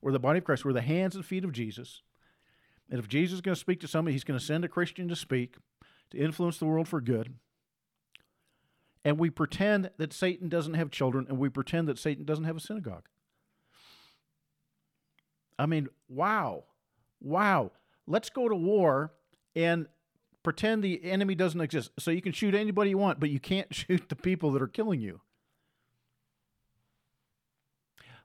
We're 0.00 0.12
the 0.12 0.18
body 0.18 0.38
of 0.38 0.44
Christ. 0.44 0.64
We're 0.64 0.72
the 0.72 0.80
hands 0.80 1.14
and 1.14 1.24
feet 1.24 1.44
of 1.44 1.52
Jesus. 1.52 2.02
And 2.90 2.98
if 2.98 3.08
Jesus 3.08 3.36
is 3.36 3.40
going 3.40 3.54
to 3.54 3.60
speak 3.60 3.80
to 3.80 3.88
somebody, 3.88 4.12
he's 4.12 4.24
going 4.24 4.38
to 4.38 4.44
send 4.44 4.64
a 4.64 4.68
Christian 4.68 5.08
to 5.08 5.16
speak, 5.16 5.56
to 6.10 6.18
influence 6.18 6.58
the 6.58 6.66
world 6.66 6.88
for 6.88 7.00
good. 7.00 7.34
And 9.04 9.18
we 9.18 9.30
pretend 9.30 9.90
that 9.98 10.12
Satan 10.12 10.48
doesn't 10.48 10.74
have 10.74 10.90
children, 10.90 11.26
and 11.28 11.38
we 11.38 11.48
pretend 11.48 11.88
that 11.88 11.98
Satan 11.98 12.24
doesn't 12.24 12.44
have 12.44 12.56
a 12.56 12.60
synagogue. 12.60 13.08
I 15.58 15.66
mean, 15.66 15.88
wow. 16.08 16.64
Wow. 17.20 17.72
Let's 18.06 18.30
go 18.30 18.48
to 18.48 18.54
war 18.54 19.12
and 19.54 19.86
pretend 20.42 20.82
the 20.82 21.04
enemy 21.04 21.34
doesn't 21.34 21.60
exist. 21.60 21.90
So 21.98 22.10
you 22.10 22.22
can 22.22 22.32
shoot 22.32 22.54
anybody 22.54 22.90
you 22.90 22.98
want, 22.98 23.20
but 23.20 23.30
you 23.30 23.40
can't 23.40 23.72
shoot 23.74 24.08
the 24.08 24.16
people 24.16 24.50
that 24.52 24.62
are 24.62 24.68
killing 24.68 25.00
you. 25.00 25.20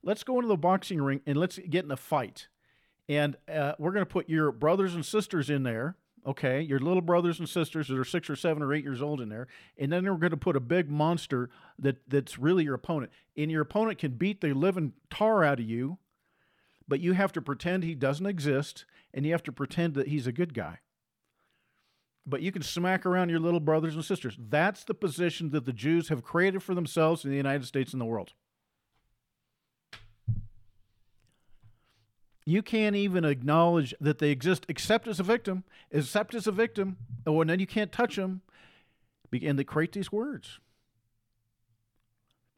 Let's 0.04 0.24
go 0.24 0.36
into 0.36 0.48
the 0.48 0.58
boxing 0.58 1.02
ring 1.02 1.22
and 1.26 1.38
let's 1.38 1.58
get 1.58 1.86
in 1.86 1.92
a 1.92 1.98
fight. 1.98 2.48
And 3.10 3.36
uh, 3.52 3.74
we're 3.78 3.92
going 3.92 4.06
to 4.06 4.12
put 4.12 4.30
your 4.30 4.52
brothers 4.52 4.96
and 4.96 5.06
sisters 5.06 5.50
in 5.50 5.64
there, 5.64 5.96
okay? 6.28 6.62
Your 6.62 6.80
little 6.80 7.02
brothers 7.02 7.40
and 7.40 7.48
sisters 7.48 7.88
that 7.88 7.98
are 7.98 8.04
six 8.04 8.30
or 8.30 8.36
seven 8.36 8.62
or 8.62 8.74
eight 8.74 8.84
years 8.84 9.02
old 9.02 9.22
in 9.22 9.30
there. 9.30 9.48
And 9.78 9.92
then 9.92 10.04
we're 10.06 10.18
going 10.18 10.32
to 10.32 10.38
put 10.38 10.56
a 10.56 10.60
big 10.60 10.90
monster 10.90 11.50
that, 11.80 11.98
that's 12.08 12.38
really 12.38 12.66
your 12.66 12.76
opponent. 12.76 13.12
And 13.36 13.50
your 13.50 13.62
opponent 13.62 13.98
can 13.98 14.12
beat 14.12 14.42
the 14.42 14.54
living 14.54 14.94
tar 15.10 15.44
out 15.44 15.60
of 15.60 15.66
you, 15.66 15.98
but 16.88 17.00
you 17.00 17.14
have 17.14 17.32
to 17.34 17.42
pretend 17.42 17.84
he 17.84 17.96
doesn't 17.96 18.26
exist 18.26 18.86
and 19.14 19.26
you 19.26 19.32
have 19.32 19.44
to 19.44 19.52
pretend 19.52 19.94
that 19.96 20.10
he's 20.10 20.28
a 20.28 20.32
good 20.32 20.54
guy 20.54 20.80
but 22.28 22.42
you 22.42 22.52
can 22.52 22.62
smack 22.62 23.06
around 23.06 23.30
your 23.30 23.40
little 23.40 23.62
brothers 23.62 23.96
and 23.96 24.04
sisters. 24.04 24.38
That's 24.38 24.84
the 24.84 24.94
position 24.94 25.52
that 25.52 25.66
the 25.66 25.72
Jews 25.72 26.10
have 26.10 26.24
created 26.24 26.62
for 26.62 26.76
themselves 26.76 27.24
in 27.24 27.32
the 27.32 27.38
United 27.38 27.66
States 27.66 27.94
and 27.94 28.02
the 28.02 28.06
world. 28.06 28.34
You 32.48 32.62
can't 32.62 32.96
even 32.96 33.26
acknowledge 33.26 33.94
that 34.00 34.20
they 34.20 34.30
exist 34.30 34.66
except 34.70 35.08
as 35.08 35.20
a 35.20 35.24
victim, 35.24 35.66
except 35.92 36.34
as 36.34 36.48
a 36.48 36.52
victim, 36.52 36.96
and 37.26 37.50
then 37.50 37.60
you 37.60 37.68
can't 37.68 37.92
touch 37.92 38.16
them. 38.16 38.42
And 39.34 39.60
they 39.60 39.66
create 39.66 39.92
these 39.92 40.12
words. 40.14 40.60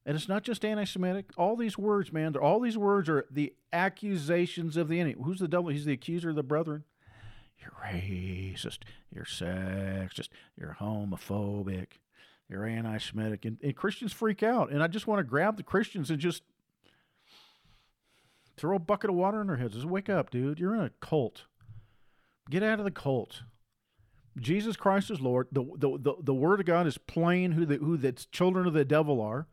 And 0.05 0.15
it's 0.15 0.29
not 0.29 0.43
just 0.43 0.63
anti 0.63 0.83
Semitic. 0.83 1.31
All 1.37 1.55
these 1.55 1.77
words, 1.77 2.13
man, 2.13 2.35
all 2.35 2.59
these 2.59 2.77
words 2.77 3.09
are 3.09 3.25
the 3.31 3.53
accusations 3.73 4.77
of 4.77 4.89
the 4.89 4.99
enemy. 4.99 5.15
Who's 5.23 5.39
the 5.39 5.47
devil? 5.47 5.69
He's 5.69 5.85
the 5.85 5.93
accuser 5.93 6.29
of 6.29 6.35
the 6.35 6.43
brethren 6.43 6.83
you're 7.61 7.71
racist, 7.83 8.79
you're 9.13 9.25
sexist, 9.25 10.29
you're 10.57 10.77
homophobic, 10.79 11.87
you're 12.47 12.65
anti 12.65 12.97
Semitic. 12.97 13.45
And, 13.45 13.57
and 13.61 13.75
Christians 13.75 14.13
freak 14.13 14.43
out. 14.43 14.71
And 14.71 14.81
I 14.81 14.87
just 14.87 15.07
want 15.07 15.19
to 15.19 15.23
grab 15.23 15.57
the 15.57 15.63
Christians 15.63 16.09
and 16.09 16.19
just 16.19 16.43
throw 18.59 18.75
a 18.75 18.79
bucket 18.79 19.09
of 19.09 19.15
water 19.15 19.41
in 19.41 19.47
their 19.47 19.55
heads. 19.55 19.73
Just 19.73 19.85
wake 19.85 20.09
up, 20.09 20.29
dude. 20.29 20.59
You're 20.59 20.75
in 20.75 20.81
a 20.81 20.91
cult. 21.01 21.45
Get 22.49 22.63
out 22.63 22.79
of 22.79 22.85
the 22.85 22.91
cult. 22.91 23.43
Jesus 24.37 24.75
Christ 24.75 25.11
is 25.11 25.21
Lord. 25.21 25.47
The, 25.51 25.63
the, 25.77 25.97
the, 25.97 26.13
the 26.21 26.33
Word 26.33 26.59
of 26.59 26.65
God 26.65 26.87
is 26.87 26.97
plain 26.97 27.53
who 27.53 27.65
the, 27.65 27.77
who 27.77 27.97
the 27.97 28.11
children 28.11 28.67
of 28.67 28.73
the 28.73 28.85
devil 28.85 29.21
are. 29.21 29.47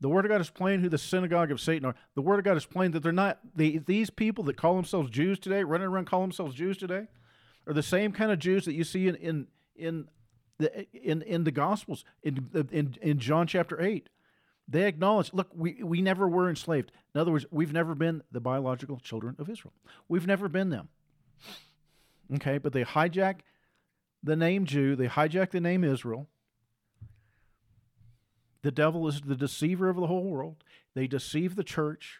The 0.00 0.08
Word 0.08 0.24
of 0.24 0.30
God 0.30 0.40
is 0.40 0.50
plain 0.50 0.80
who 0.80 0.88
the 0.88 0.98
synagogue 0.98 1.50
of 1.50 1.60
Satan 1.60 1.86
are. 1.86 1.94
The 2.14 2.22
Word 2.22 2.38
of 2.38 2.44
God 2.44 2.56
is 2.56 2.66
plain 2.66 2.90
that 2.92 3.02
they're 3.02 3.12
not, 3.12 3.38
they, 3.54 3.78
these 3.78 4.10
people 4.10 4.44
that 4.44 4.56
call 4.56 4.74
themselves 4.74 5.10
Jews 5.10 5.38
today, 5.38 5.62
running 5.62 5.86
around 5.86 6.06
calling 6.06 6.28
themselves 6.28 6.54
Jews 6.54 6.76
today, 6.76 7.06
are 7.66 7.72
the 7.72 7.82
same 7.82 8.12
kind 8.12 8.30
of 8.30 8.38
Jews 8.38 8.66
that 8.66 8.74
you 8.74 8.84
see 8.84 9.08
in, 9.08 9.14
in, 9.16 9.46
in, 9.74 10.08
the, 10.58 10.86
in, 10.92 11.22
in 11.22 11.44
the 11.44 11.50
Gospels, 11.50 12.04
in, 12.22 12.48
in, 12.70 12.96
in 13.00 13.18
John 13.18 13.46
chapter 13.46 13.80
8. 13.80 14.08
They 14.68 14.86
acknowledge, 14.86 15.32
look, 15.32 15.48
we, 15.54 15.80
we 15.82 16.02
never 16.02 16.28
were 16.28 16.48
enslaved. 16.48 16.90
In 17.14 17.20
other 17.20 17.30
words, 17.30 17.46
we've 17.50 17.72
never 17.72 17.94
been 17.94 18.22
the 18.32 18.40
biological 18.40 18.98
children 18.98 19.36
of 19.38 19.48
Israel. 19.48 19.72
We've 20.08 20.26
never 20.26 20.48
been 20.48 20.70
them. 20.70 20.88
Okay, 22.34 22.58
but 22.58 22.72
they 22.72 22.82
hijack 22.82 23.40
the 24.22 24.34
name 24.34 24.64
Jew, 24.64 24.96
they 24.96 25.06
hijack 25.06 25.50
the 25.50 25.60
name 25.60 25.84
Israel, 25.84 26.28
the 28.66 28.72
devil 28.72 29.06
is 29.06 29.20
the 29.20 29.36
deceiver 29.36 29.88
of 29.88 29.94
the 29.94 30.08
whole 30.08 30.24
world. 30.24 30.64
They 30.94 31.06
deceive 31.06 31.54
the 31.54 31.62
church. 31.62 32.18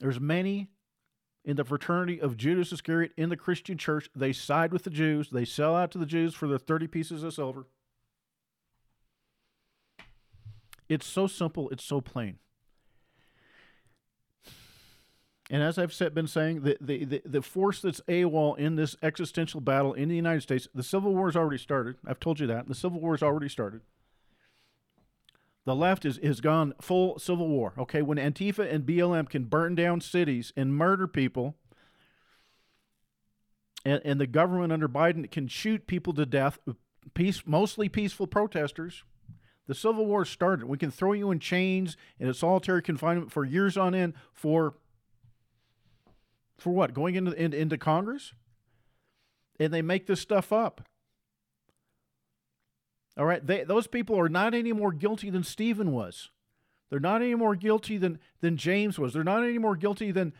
There's 0.00 0.20
many 0.20 0.68
in 1.44 1.56
the 1.56 1.64
fraternity 1.64 2.20
of 2.20 2.36
Judas 2.36 2.70
Iscariot 2.72 3.10
in 3.16 3.28
the 3.28 3.36
Christian 3.36 3.76
church. 3.76 4.08
They 4.14 4.32
side 4.32 4.72
with 4.72 4.84
the 4.84 4.90
Jews. 4.90 5.30
They 5.30 5.44
sell 5.44 5.74
out 5.74 5.90
to 5.90 5.98
the 5.98 6.06
Jews 6.06 6.32
for 6.32 6.46
their 6.46 6.58
30 6.58 6.86
pieces 6.86 7.24
of 7.24 7.34
silver. 7.34 7.66
It's 10.88 11.06
so 11.06 11.26
simple, 11.26 11.68
it's 11.70 11.84
so 11.84 12.00
plain. 12.00 12.38
And 15.50 15.62
as 15.62 15.78
I've 15.78 15.94
said, 15.94 16.14
been 16.14 16.26
saying, 16.26 16.60
the, 16.62 16.76
the, 16.80 17.04
the, 17.04 17.22
the 17.24 17.42
force 17.42 17.80
that's 17.80 18.02
AWOL 18.06 18.58
in 18.58 18.76
this 18.76 18.96
existential 19.02 19.60
battle 19.60 19.94
in 19.94 20.08
the 20.08 20.16
United 20.16 20.42
States, 20.42 20.68
the 20.74 20.82
Civil 20.82 21.14
War 21.14 21.28
has 21.28 21.36
already 21.36 21.56
started. 21.56 21.96
I've 22.06 22.20
told 22.20 22.38
you 22.38 22.46
that. 22.48 22.68
The 22.68 22.74
Civil 22.74 23.00
War 23.00 23.14
has 23.14 23.22
already 23.22 23.48
started. 23.48 23.80
The 25.64 25.74
left 25.74 26.04
is, 26.04 26.18
has 26.22 26.40
gone 26.40 26.74
full 26.80 27.18
Civil 27.18 27.48
War. 27.48 27.72
Okay, 27.78 28.02
when 28.02 28.18
Antifa 28.18 28.70
and 28.70 28.84
BLM 28.84 29.28
can 29.28 29.44
burn 29.44 29.74
down 29.74 30.02
cities 30.02 30.52
and 30.56 30.74
murder 30.74 31.06
people, 31.06 31.56
and, 33.84 34.02
and 34.04 34.20
the 34.20 34.26
government 34.26 34.72
under 34.72 34.88
Biden 34.88 35.30
can 35.30 35.48
shoot 35.48 35.86
people 35.86 36.12
to 36.14 36.26
death, 36.26 36.58
peace, 37.14 37.42
mostly 37.46 37.88
peaceful 37.88 38.26
protesters, 38.26 39.02
the 39.68 39.74
Civil 39.74 40.06
War 40.06 40.24
started. 40.24 40.66
We 40.66 40.78
can 40.78 40.90
throw 40.90 41.12
you 41.12 41.30
in 41.30 41.38
chains 41.38 41.96
and 42.18 42.28
a 42.28 42.34
solitary 42.34 42.82
confinement 42.82 43.30
for 43.30 43.44
years 43.44 43.76
on 43.76 43.94
end 43.94 44.14
for 44.32 44.74
for 46.56 46.70
what? 46.70 46.92
Going 46.92 47.14
into 47.14 47.32
in, 47.32 47.52
into 47.52 47.78
Congress? 47.78 48.32
And 49.60 49.72
they 49.72 49.82
make 49.82 50.06
this 50.06 50.20
stuff 50.20 50.52
up. 50.52 50.88
All 53.16 53.26
right, 53.26 53.44
they, 53.44 53.64
those 53.64 53.86
people 53.86 54.18
are 54.18 54.28
not 54.28 54.54
any 54.54 54.72
more 54.72 54.92
guilty 54.92 55.28
than 55.28 55.42
Stephen 55.42 55.92
was. 55.92 56.30
They're 56.88 57.00
not 57.00 57.20
any 57.20 57.34
more 57.34 57.54
guilty 57.54 57.98
than 57.98 58.18
than 58.40 58.56
James 58.56 58.98
was. 58.98 59.12
They're 59.12 59.22
not 59.22 59.44
any 59.44 59.58
more 59.58 59.76
guilty 59.76 60.12
than 60.12 60.32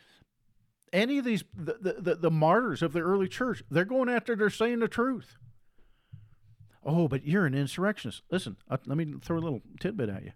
any 0.90 1.18
of 1.18 1.26
these 1.26 1.44
the, 1.54 1.96
the, 1.98 2.14
the 2.14 2.30
martyrs 2.30 2.80
of 2.82 2.94
the 2.94 3.00
early 3.00 3.28
church. 3.28 3.62
They're 3.70 3.84
going 3.84 4.08
after 4.08 4.34
they're 4.34 4.48
saying 4.48 4.78
the 4.78 4.88
truth. 4.88 5.36
Oh, 6.88 7.06
but 7.06 7.26
you're 7.26 7.44
an 7.44 7.54
insurrectionist. 7.54 8.22
Listen, 8.30 8.56
uh, 8.70 8.78
let 8.86 8.96
me 8.96 9.14
throw 9.22 9.36
a 9.36 9.40
little 9.40 9.60
tidbit 9.78 10.08
at 10.08 10.24
you. 10.24 10.32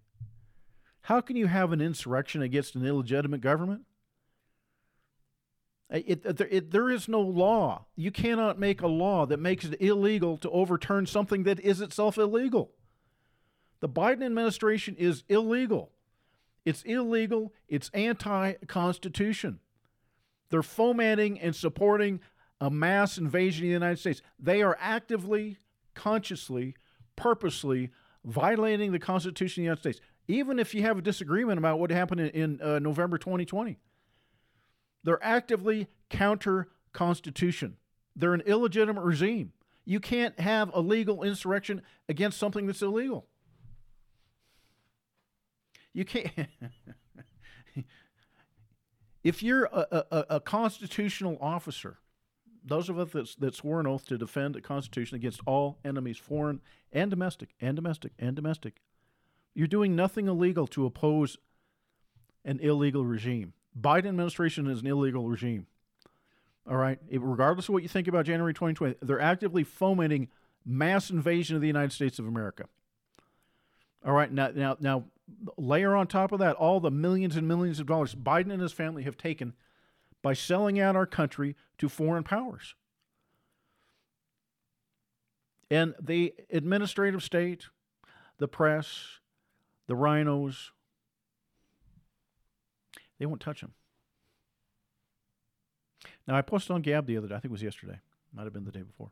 How 1.00 1.22
can 1.22 1.34
you 1.34 1.46
have 1.46 1.72
an 1.72 1.80
insurrection 1.80 2.42
against 2.42 2.74
an 2.74 2.84
illegitimate 2.84 3.40
government? 3.40 3.86
It, 5.88 6.26
it, 6.26 6.40
it, 6.40 6.70
there 6.70 6.90
is 6.90 7.08
no 7.08 7.22
law. 7.22 7.86
You 7.96 8.10
cannot 8.10 8.58
make 8.58 8.82
a 8.82 8.86
law 8.86 9.24
that 9.26 9.40
makes 9.40 9.64
it 9.64 9.80
illegal 9.80 10.36
to 10.38 10.50
overturn 10.50 11.06
something 11.06 11.44
that 11.44 11.58
is 11.58 11.80
itself 11.80 12.18
illegal. 12.18 12.72
The 13.80 13.88
Biden 13.88 14.24
administration 14.24 14.94
is 14.98 15.24
illegal. 15.30 15.90
It's 16.66 16.82
illegal. 16.82 17.54
It's 17.66 17.90
anti 17.94 18.52
Constitution. 18.66 19.60
They're 20.50 20.62
fomenting 20.62 21.40
and 21.40 21.56
supporting 21.56 22.20
a 22.60 22.70
mass 22.70 23.16
invasion 23.16 23.64
of 23.64 23.68
the 23.68 23.72
United 23.72 23.98
States. 23.98 24.20
They 24.38 24.60
are 24.60 24.76
actively 24.78 25.56
consciously, 25.94 26.74
purposely 27.16 27.90
violating 28.24 28.92
the 28.92 28.98
Constitution 28.98 29.62
of 29.62 29.64
the 29.64 29.66
United 29.66 29.80
States, 29.80 30.00
even 30.28 30.58
if 30.58 30.74
you 30.74 30.82
have 30.82 30.98
a 30.98 31.02
disagreement 31.02 31.58
about 31.58 31.78
what 31.78 31.90
happened 31.90 32.20
in, 32.20 32.28
in 32.28 32.62
uh, 32.62 32.78
November 32.78 33.18
2020. 33.18 33.78
They're 35.04 35.22
actively 35.22 35.88
counter 36.10 36.68
Constitution. 36.92 37.76
They're 38.14 38.34
an 38.34 38.42
illegitimate 38.42 39.02
regime. 39.02 39.52
You 39.84 39.98
can't 39.98 40.38
have 40.38 40.70
a 40.74 40.80
legal 40.80 41.22
insurrection 41.24 41.82
against 42.08 42.38
something 42.38 42.66
that's 42.66 42.82
illegal. 42.82 43.26
You 45.92 46.04
can't. 46.04 46.30
if 49.24 49.42
you're 49.42 49.64
a, 49.64 50.04
a, 50.10 50.24
a 50.30 50.40
constitutional 50.40 51.36
officer 51.40 51.98
those 52.64 52.88
of 52.88 52.98
us 52.98 53.10
that, 53.12 53.34
that 53.40 53.54
swore 53.54 53.80
an 53.80 53.86
oath 53.86 54.06
to 54.06 54.18
defend 54.18 54.54
the 54.54 54.60
Constitution 54.60 55.16
against 55.16 55.40
all 55.46 55.78
enemies, 55.84 56.18
foreign 56.18 56.60
and 56.92 57.10
domestic, 57.10 57.50
and 57.60 57.76
domestic, 57.76 58.12
and 58.18 58.36
domestic, 58.36 58.80
you're 59.54 59.66
doing 59.66 59.96
nothing 59.96 60.28
illegal 60.28 60.66
to 60.68 60.86
oppose 60.86 61.38
an 62.44 62.58
illegal 62.60 63.04
regime. 63.04 63.52
Biden 63.78 64.08
administration 64.08 64.66
is 64.66 64.80
an 64.80 64.86
illegal 64.86 65.28
regime. 65.28 65.66
All 66.68 66.76
right, 66.76 66.98
it, 67.08 67.20
regardless 67.20 67.68
of 67.68 67.72
what 67.72 67.82
you 67.82 67.88
think 67.88 68.06
about 68.06 68.26
January 68.26 68.54
2020, 68.54 68.96
they're 69.02 69.20
actively 69.20 69.64
fomenting 69.64 70.28
mass 70.64 71.10
invasion 71.10 71.56
of 71.56 71.62
the 71.62 71.66
United 71.66 71.92
States 71.92 72.18
of 72.18 72.26
America. 72.26 72.66
All 74.04 74.12
right, 74.12 74.30
now, 74.30 74.50
now, 74.54 74.76
now, 74.80 75.04
layer 75.56 75.96
on 75.96 76.06
top 76.06 76.32
of 76.32 76.38
that 76.40 76.56
all 76.56 76.78
the 76.78 76.90
millions 76.90 77.36
and 77.36 77.48
millions 77.48 77.80
of 77.80 77.86
dollars 77.86 78.14
Biden 78.14 78.52
and 78.52 78.60
his 78.60 78.72
family 78.72 79.04
have 79.04 79.16
taken 79.16 79.54
by 80.22 80.32
selling 80.32 80.78
out 80.78 80.96
our 80.96 81.06
country 81.06 81.56
to 81.78 81.88
foreign 81.88 82.22
powers. 82.22 82.74
And 85.70 85.94
the 86.00 86.34
administrative 86.50 87.22
state, 87.22 87.66
the 88.38 88.48
press, 88.48 89.18
the 89.86 89.94
RINOs, 89.94 90.70
they 93.18 93.26
won't 93.26 93.40
touch 93.40 93.60
them. 93.60 93.72
Now, 96.26 96.36
I 96.36 96.42
posted 96.42 96.72
on 96.72 96.82
Gab 96.82 97.06
the 97.06 97.16
other 97.16 97.28
day, 97.28 97.34
I 97.34 97.38
think 97.38 97.46
it 97.46 97.52
was 97.52 97.62
yesterday, 97.62 97.98
might 98.32 98.44
have 98.44 98.52
been 98.52 98.64
the 98.64 98.70
day 98.70 98.82
before. 98.82 99.10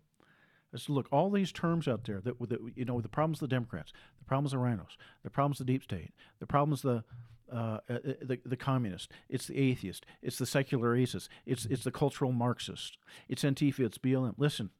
I 0.72 0.78
said, 0.78 0.90
look, 0.90 1.08
all 1.10 1.30
these 1.30 1.50
terms 1.50 1.88
out 1.88 2.04
there 2.04 2.20
that, 2.20 2.38
that 2.48 2.60
you 2.76 2.84
know, 2.84 3.00
the 3.00 3.08
problems 3.08 3.42
of 3.42 3.48
the 3.48 3.54
Democrats, 3.54 3.92
the 4.18 4.24
problems 4.24 4.52
of 4.52 4.60
the 4.60 4.66
RINOs, 4.66 4.96
the 5.24 5.30
problems 5.30 5.60
of 5.60 5.66
the 5.66 5.72
deep 5.72 5.82
state, 5.82 6.12
the 6.38 6.46
problems 6.46 6.84
of 6.84 6.94
the 6.94 7.04
uh, 7.52 7.80
uh, 7.88 7.98
the, 8.22 8.40
the 8.44 8.56
communist, 8.56 9.10
it's 9.28 9.46
the 9.46 9.58
atheist, 9.58 10.06
it's 10.22 10.38
the 10.38 10.46
secular 10.46 10.96
atheist, 10.96 11.28
it's, 11.46 11.66
it's 11.66 11.84
the 11.84 11.90
cultural 11.90 12.32
Marxist, 12.32 12.98
it's 13.28 13.42
Antifa, 13.42 13.80
it's 13.80 13.98
BLM. 13.98 14.34
Listen, 14.36 14.70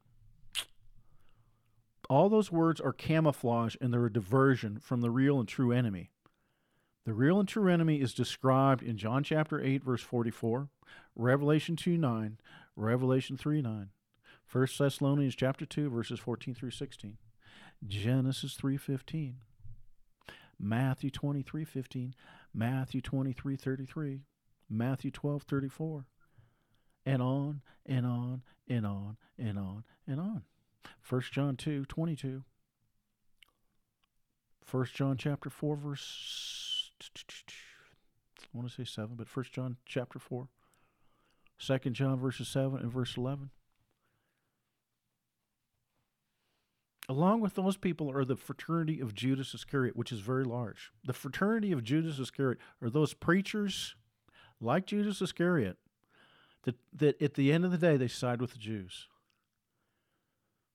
all 2.09 2.29
those 2.29 2.51
words 2.51 2.81
are 2.81 2.93
camouflage 2.93 3.75
and 3.79 3.93
they're 3.93 4.05
a 4.05 4.11
diversion 4.11 4.79
from 4.79 5.01
the 5.01 5.09
real 5.09 5.39
and 5.39 5.47
true 5.47 5.71
enemy. 5.71 6.09
The 7.05 7.13
real 7.13 7.39
and 7.39 7.47
true 7.47 7.71
enemy 7.71 7.99
is 7.99 8.13
described 8.13 8.83
in 8.83 8.97
John 8.97 9.23
chapter 9.23 9.59
8, 9.59 9.83
verse 9.83 10.01
44, 10.01 10.69
Revelation 11.15 11.75
2 11.75 11.97
9, 11.97 12.37
Revelation 12.75 13.37
3 13.37 13.61
9, 13.61 13.89
1 14.51 14.67
Thessalonians 14.77 15.35
chapter 15.35 15.65
2, 15.65 15.89
verses 15.89 16.19
14 16.19 16.53
through 16.53 16.71
16, 16.71 17.17
Genesis 17.87 18.53
3 18.53 18.77
15, 18.77 19.37
Matthew 20.59 21.09
23 21.09 21.65
15, 21.65 22.13
Matthew 22.53 23.01
23 23.01 23.55
33, 23.55 24.21
Matthew 24.69 25.11
12 25.11 25.43
34, 25.43 26.05
and 27.05 27.21
on 27.21 27.61
and 27.85 28.05
on 28.05 28.41
and 28.67 28.85
on 28.85 29.17
and 29.37 29.57
on 29.57 29.83
and 30.07 30.19
on. 30.19 30.43
1 31.07 31.21
John 31.31 31.55
2 31.55 31.85
22. 31.85 32.43
1 34.69 34.85
John 34.93 35.17
chapter 35.17 35.49
4 35.49 35.75
verse 35.75 36.91
I 38.53 38.57
want 38.57 38.69
to 38.69 38.75
say 38.75 38.83
7, 38.83 39.15
but 39.15 39.33
1 39.33 39.45
John 39.51 39.77
chapter 39.85 40.19
4. 40.19 40.47
2 41.59 41.77
John 41.91 42.19
verses 42.19 42.47
7 42.47 42.79
and 42.79 42.91
verse 42.91 43.15
11. 43.15 43.49
Along 47.11 47.41
with 47.41 47.55
those 47.55 47.75
people 47.75 48.09
are 48.09 48.23
the 48.23 48.37
fraternity 48.37 49.01
of 49.01 49.13
Judas 49.13 49.53
Iscariot, 49.53 49.97
which 49.97 50.13
is 50.13 50.21
very 50.21 50.45
large. 50.45 50.93
The 51.03 51.11
fraternity 51.11 51.73
of 51.73 51.83
Judas 51.83 52.17
Iscariot 52.19 52.59
are 52.81 52.89
those 52.89 53.13
preachers 53.13 53.95
like 54.61 54.85
Judas 54.85 55.21
Iscariot 55.21 55.77
that, 56.63 56.75
that 56.93 57.21
at 57.21 57.33
the 57.33 57.51
end 57.51 57.65
of 57.65 57.71
the 57.71 57.77
day 57.77 57.97
they 57.97 58.07
side 58.07 58.39
with 58.39 58.53
the 58.53 58.59
Jews. 58.59 59.09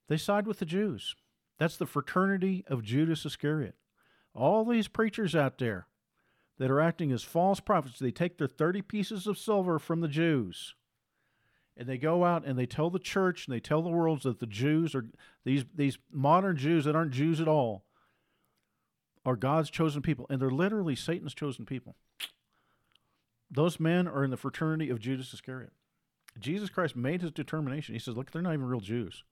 They 0.09 0.19
side 0.19 0.47
with 0.47 0.59
the 0.59 0.67
Jews. 0.67 1.17
That's 1.59 1.79
the 1.79 1.87
fraternity 1.87 2.67
of 2.69 2.83
Judas 2.83 3.25
Iscariot. 3.25 3.77
All 4.35 4.67
these 4.67 4.89
preachers 4.89 5.35
out 5.35 5.57
there 5.57 5.87
that 6.59 6.71
are 6.71 6.83
acting 6.83 7.13
as 7.13 7.23
false 7.23 7.61
prophets, 7.61 7.99
they 7.99 8.11
take 8.11 8.37
their 8.37 8.47
30 8.47 8.83
pieces 8.83 9.27
of 9.27 9.39
silver 9.39 9.79
from 9.79 10.03
the 10.03 10.07
Jews 10.07 10.75
and 11.77 11.89
they 11.89 11.99
go 11.99 12.25
out 12.25 12.45
and 12.47 12.59
they 12.59 12.67
tell 12.67 12.91
the 12.91 12.99
church 12.99 13.47
and 13.47 13.55
they 13.55 13.61
tell 13.61 13.83
the 13.83 13.91
world 13.91 14.23
that 14.23 14.41
the 14.41 14.47
Jews 14.47 14.95
are 14.95 15.07
these 15.45 15.65
these 15.75 15.99
modern 16.11 16.57
Jews 16.57 16.85
that 16.85 16.97
aren't 16.97 17.13
Jews 17.13 17.41
at 17.41 17.49
all 17.49 17.85
are 19.25 19.37
God's 19.37 19.71
chosen 19.71 20.03
people, 20.03 20.27
and 20.31 20.41
they're 20.41 20.51
literally 20.51 20.95
Satan's 20.95 21.35
chosen 21.35 21.67
people. 21.67 21.97
Those 23.51 23.81
men 23.81 24.07
are 24.07 24.25
in 24.25 24.31
the 24.31 24.37
fraternity 24.37 24.91
of 24.91 25.01
Judas 25.01 25.33
Iscariot. 25.33 25.73
Jesus 26.39 26.71
Christ 26.71 26.97
made 26.97 27.23
his 27.23 27.33
determination. 27.33 27.95
He 27.95 27.99
says, 27.99 28.17
Look, 28.17 28.31
they're 28.31 28.43
not 28.43 28.55
even 28.55 28.67
real 28.67 28.81
Jews. 28.81 29.25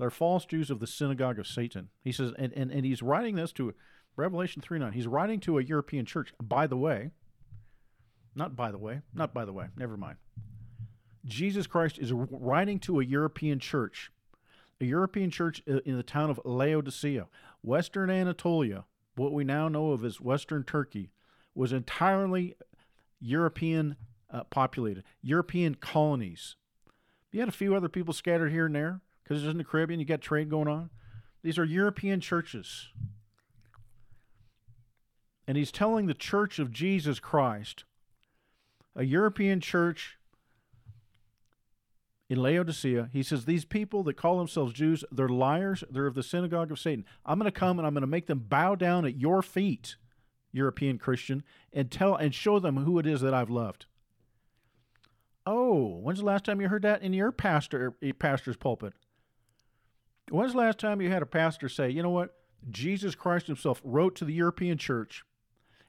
They're 0.00 0.10
false 0.10 0.46
Jews 0.46 0.70
of 0.70 0.80
the 0.80 0.86
synagogue 0.86 1.38
of 1.38 1.46
Satan. 1.46 1.90
He 2.02 2.10
says, 2.10 2.32
and, 2.38 2.54
and, 2.54 2.70
and 2.70 2.86
he's 2.86 3.02
writing 3.02 3.34
this 3.34 3.52
to 3.52 3.74
Revelation 4.16 4.62
3 4.62 4.78
9. 4.78 4.92
He's 4.92 5.06
writing 5.06 5.40
to 5.40 5.58
a 5.58 5.62
European 5.62 6.06
church. 6.06 6.32
By 6.40 6.66
the 6.66 6.76
way, 6.76 7.10
not 8.34 8.56
by 8.56 8.70
the 8.70 8.78
way, 8.78 9.02
not 9.12 9.34
by 9.34 9.44
the 9.44 9.52
way, 9.52 9.66
never 9.76 9.98
mind. 9.98 10.16
Jesus 11.24 11.66
Christ 11.66 11.98
is 11.98 12.12
writing 12.12 12.78
to 12.80 13.00
a 13.00 13.04
European 13.04 13.58
church, 13.58 14.10
a 14.80 14.84
European 14.84 15.30
church 15.30 15.60
in 15.66 15.96
the 15.96 16.02
town 16.02 16.30
of 16.30 16.40
Laodicea. 16.44 17.26
Western 17.62 18.10
Anatolia, 18.10 18.84
what 19.16 19.32
we 19.32 19.44
now 19.44 19.68
know 19.68 19.90
of 19.90 20.04
as 20.04 20.20
Western 20.20 20.64
Turkey, 20.64 21.10
was 21.54 21.72
entirely 21.72 22.56
European 23.20 23.96
uh, 24.30 24.44
populated, 24.44 25.04
European 25.20 25.74
colonies. 25.74 26.56
You 27.32 27.40
had 27.40 27.48
a 27.48 27.52
few 27.52 27.74
other 27.74 27.88
people 27.88 28.14
scattered 28.14 28.50
here 28.50 28.66
and 28.66 28.74
there 28.74 29.00
because 29.22 29.42
it's 29.42 29.50
in 29.50 29.58
the 29.58 29.64
Caribbean, 29.64 30.00
you 30.00 30.06
got 30.06 30.20
trade 30.20 30.48
going 30.48 30.68
on. 30.68 30.90
These 31.42 31.58
are 31.58 31.64
European 31.64 32.20
churches. 32.20 32.88
And 35.46 35.56
he's 35.56 35.72
telling 35.72 36.06
the 36.06 36.14
church 36.14 36.58
of 36.58 36.70
Jesus 36.70 37.18
Christ 37.20 37.84
a 38.94 39.04
European 39.04 39.60
church 39.60 40.18
in 42.30 42.40
Laodicea. 42.40 43.10
He 43.12 43.24
says, 43.24 43.44
These 43.44 43.64
people 43.64 44.04
that 44.04 44.16
call 44.16 44.38
themselves 44.38 44.72
Jews, 44.72 45.04
they're 45.10 45.28
liars. 45.28 45.82
They're 45.90 46.06
of 46.06 46.14
the 46.14 46.22
synagogue 46.22 46.70
of 46.70 46.78
Satan. 46.78 47.04
I'm 47.26 47.38
going 47.38 47.50
to 47.50 47.58
come 47.58 47.78
and 47.78 47.86
I'm 47.86 47.92
going 47.92 48.02
to 48.02 48.06
make 48.06 48.28
them 48.28 48.46
bow 48.48 48.76
down 48.76 49.04
at 49.04 49.20
your 49.20 49.42
feet, 49.42 49.96
European 50.52 50.96
Christian, 50.96 51.42
and 51.72 51.90
tell 51.90 52.14
and 52.14 52.32
show 52.32 52.60
them 52.60 52.78
who 52.78 53.00
it 53.00 53.06
is 53.06 53.20
that 53.20 53.34
I've 53.34 53.50
loved. 53.50 53.86
Oh, 55.44 55.98
when's 55.98 56.20
the 56.20 56.24
last 56.24 56.44
time 56.44 56.60
you 56.60 56.68
heard 56.68 56.82
that 56.82 57.02
in 57.02 57.12
your 57.12 57.32
pastor 57.32 57.94
eh, 58.00 58.12
pastor's 58.16 58.56
pulpit? 58.56 58.92
When's 60.30 60.52
the 60.52 60.58
last 60.58 60.78
time 60.78 61.00
you 61.00 61.10
had 61.10 61.22
a 61.22 61.26
pastor 61.26 61.68
say, 61.68 61.90
you 61.90 62.04
know 62.04 62.10
what? 62.10 62.36
Jesus 62.70 63.16
Christ 63.16 63.48
himself 63.48 63.80
wrote 63.82 64.14
to 64.16 64.24
the 64.24 64.34
European 64.34 64.78
church 64.78 65.24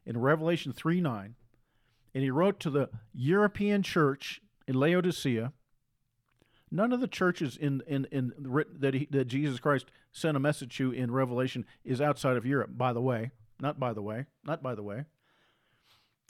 in 0.07 0.17
Revelation 0.17 0.73
3 0.73 1.01
9, 1.01 1.35
and 2.15 2.23
he 2.23 2.31
wrote 2.31 2.59
to 2.61 2.71
the 2.71 2.89
European 3.13 3.83
church 3.83 4.41
in 4.67 4.73
Laodicea. 4.73 5.53
None 6.71 6.93
of 6.93 7.01
the 7.01 7.07
churches 7.07 7.57
in, 7.57 7.83
in, 7.85 8.05
in 8.11 8.31
that, 8.79 8.93
he, 8.93 9.07
that 9.11 9.25
Jesus 9.25 9.59
Christ 9.59 9.91
sent 10.13 10.37
a 10.37 10.39
message 10.39 10.77
to 10.77 10.91
in 10.91 11.11
Revelation 11.11 11.65
is 11.83 11.99
outside 11.99 12.37
of 12.37 12.45
Europe, 12.45 12.71
by 12.73 12.93
the 12.93 13.01
way. 13.01 13.31
Not 13.59 13.79
by 13.79 13.93
the 13.93 14.01
way. 14.01 14.25
Not 14.45 14.63
by 14.63 14.73
the 14.75 14.83
way. 14.83 15.05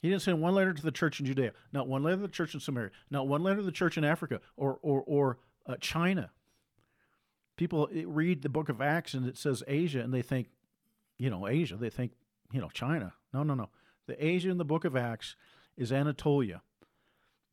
He 0.02 0.10
didn't 0.10 0.24
send 0.24 0.42
one 0.42 0.56
letter 0.56 0.74
to 0.74 0.82
the 0.82 0.92
church 0.92 1.20
in 1.20 1.28
Judea, 1.28 1.52
not 1.72 1.88
one 1.88 2.02
letter 2.02 2.18
to 2.18 2.22
the 2.24 2.28
church 2.28 2.56
in 2.56 2.60
Samaria, 2.60 2.90
not 3.12 3.28
one 3.28 3.44
letter 3.44 3.58
to 3.58 3.64
the 3.64 3.72
church 3.72 4.00
in 4.00 4.04
Africa 4.04 4.42
or, 4.58 4.80
or, 4.82 5.04
or 5.06 5.38
uh, 5.68 5.76
China. 5.80 6.32
People 7.56 7.88
read 8.06 8.42
the 8.42 8.50
book 8.50 8.70
of 8.70 8.82
Acts 8.82 9.14
and 9.14 9.28
it 9.28 9.38
says 9.38 9.62
Asia 9.68 10.00
and 10.00 10.12
they 10.12 10.24
think, 10.24 10.48
you 11.20 11.30
know, 11.30 11.48
Asia. 11.48 11.76
They 11.76 11.92
think, 11.92 12.14
you 12.52 12.60
know, 12.60 12.70
China. 12.74 13.14
No, 13.32 13.44
no, 13.44 13.54
no. 13.54 13.70
The 14.08 14.26
Asia 14.26 14.50
in 14.50 14.58
the 14.58 14.66
book 14.66 14.86
of 14.86 14.96
Acts 14.96 15.36
is 15.78 15.92
Anatolia. 15.92 16.64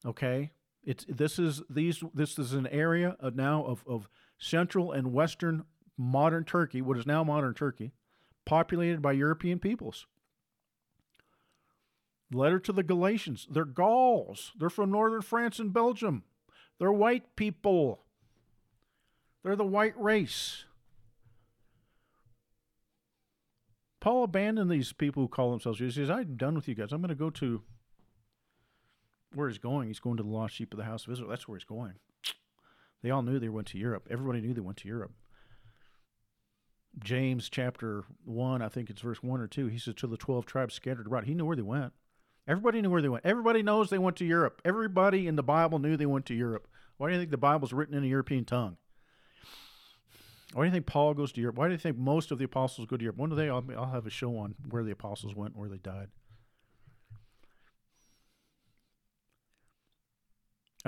Okay? 0.07 0.53
It's 0.89 1.05
this 1.07 1.39
is 1.39 1.61
these 1.69 2.03
this 2.15 2.39
is 2.39 2.55
an 2.55 2.67
area 2.69 3.15
of 3.21 3.37
now 3.37 3.63
of, 3.63 3.85
of 3.87 4.09
central 4.39 4.91
and 4.91 5.13
western 5.13 5.65
modern 5.99 6.45
Turkey, 6.45 6.81
what 6.81 6.97
is 6.97 7.05
now 7.07 7.23
modern 7.23 7.53
Turkey, 7.53 7.93
populated 8.47 9.03
by 9.03 9.13
European 9.13 9.59
peoples. 9.59 10.07
Letter 12.33 12.59
to 12.61 12.73
the 12.73 12.83
Galatians. 12.83 13.47
They're 13.51 13.67
Gauls. 13.67 14.53
They're 14.59 14.71
from 14.71 14.91
northern 14.91 15.21
France 15.21 15.59
and 15.59 15.75
Belgium. 15.75 16.23
They're 16.79 16.91
white 16.91 17.37
people. 17.37 18.05
They're 19.45 19.57
the 19.57 19.65
white 19.67 20.01
race. 20.01 20.65
Paul 24.01 24.25
abandoned 24.25 24.71
these 24.71 24.95
people 24.95 25.25
who 25.25 25.29
call 25.29 25.51
themselves 25.51 25.81
Jews. 25.81 25.97
He 25.97 26.03
says, 26.03 26.11
I'm 26.11 26.37
done 26.37 26.55
with 26.55 26.67
you 26.67 26.75
guys. 26.75 26.93
I'm 26.93 27.03
going 27.03 27.11
to 27.11 27.15
go 27.15 27.29
to 27.29 27.63
where 29.35 29.49
he's 29.49 29.59
going. 29.59 29.89
He's 29.89 30.01
going 30.01 30.17
to 30.17 30.23
the 30.23 30.29
lost 30.29 30.55
sheep 30.55 30.73
of 30.73 30.79
the 30.79 30.85
house 30.85 31.07
of 31.07 31.13
Israel. 31.13 31.31
That's 31.31 31.47
where 31.47 31.59
he's 31.59 31.65
going. 31.65 31.95
They 33.03 33.11
all 33.11 33.23
knew 33.23 33.39
they 33.39 33.49
went 33.49 33.69
to 33.69 33.79
Europe. 33.79 34.09
Everybody 34.11 34.41
knew 34.41 34.55
they 34.55 34.61
went 34.61 34.79
to 34.79 34.89
Europe. 34.89 35.13
James 36.99 37.49
chapter 37.49 38.05
1, 38.25 38.63
I 38.63 38.69
think 38.69 38.91
it's 38.91 39.03
verse 39.03 39.23
1 39.23 39.41
or 39.41 39.47
2, 39.47 39.67
he 39.67 39.79
says, 39.79 39.95
To 39.95 40.07
the 40.07 40.17
12 40.17 40.47
tribes 40.47 40.75
scattered 40.75 41.07
abroad. 41.07 41.25
He 41.25 41.35
knew 41.35 41.45
where 41.45 41.57
they 41.57 41.63
went. 41.63 41.93
Everybody 42.49 42.81
knew 42.81 42.91
where 42.91 43.03
they 43.03 43.09
went. 43.09 43.27
Everybody 43.27 43.63
knows 43.63 43.91
they 43.91 43.99
went 43.99 44.17
to 44.17 44.25
Europe. 44.25 44.63
Everybody 44.65 45.27
in 45.27 45.37
the 45.37 45.43
Bible 45.43 45.79
knew 45.79 45.97
they 45.97 46.07
went 46.07 46.27
to 46.27 46.35
Europe. 46.35 46.67
Why 46.97 47.09
do 47.09 47.13
you 47.13 47.21
think 47.21 47.31
the 47.31 47.37
Bible's 47.37 47.73
written 47.73 47.95
in 47.95 48.03
a 48.03 48.09
European 48.09 48.45
tongue? 48.45 48.79
Why 50.55 50.63
do 50.63 50.67
you 50.67 50.73
think 50.73 50.87
Paul 50.87 51.13
goes 51.13 51.31
to 51.33 51.41
Europe? 51.41 51.57
Why 51.57 51.67
do 51.67 51.73
you 51.73 51.79
think 51.79 51.99
most 51.99 52.31
of 52.31 52.39
the 52.39 52.47
apostles 52.47 52.89
go 52.89 52.97
to 52.97 53.03
Europe? 53.03 53.19
One 53.19 53.37
day 53.37 53.51
I'll, 53.51 53.65
I'll 53.77 53.91
have 53.91 54.07
a 54.07 54.11
show 54.11 54.39
on 54.39 54.55
where 54.71 54.83
the 54.83 54.93
apostles 54.93 55.35
went, 55.35 55.57
where 55.57 55.69
they 55.69 55.77
died. 55.77 56.09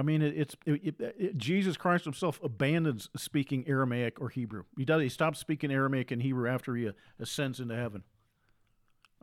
I 0.01 0.03
mean, 0.03 0.23
it, 0.23 0.35
it's 0.37 0.57
it, 0.67 0.95
it, 0.99 1.37
Jesus 1.37 1.77
Christ 1.77 2.05
Himself 2.05 2.41
abandons 2.43 3.11
speaking 3.17 3.69
Aramaic 3.69 4.21
or 4.21 4.31
Hebrew. 4.31 4.65
He 4.77 4.85
does. 4.85 5.03
He 5.03 5.09
stops 5.09 5.39
speaking 5.39 5.71
Aramaic 5.71 6.11
and 6.11 6.23
Hebrew 6.23 6.49
after 6.49 6.75
he 6.75 6.91
ascends 7.19 7.61
into 7.61 7.77
heaven. 7.77 8.03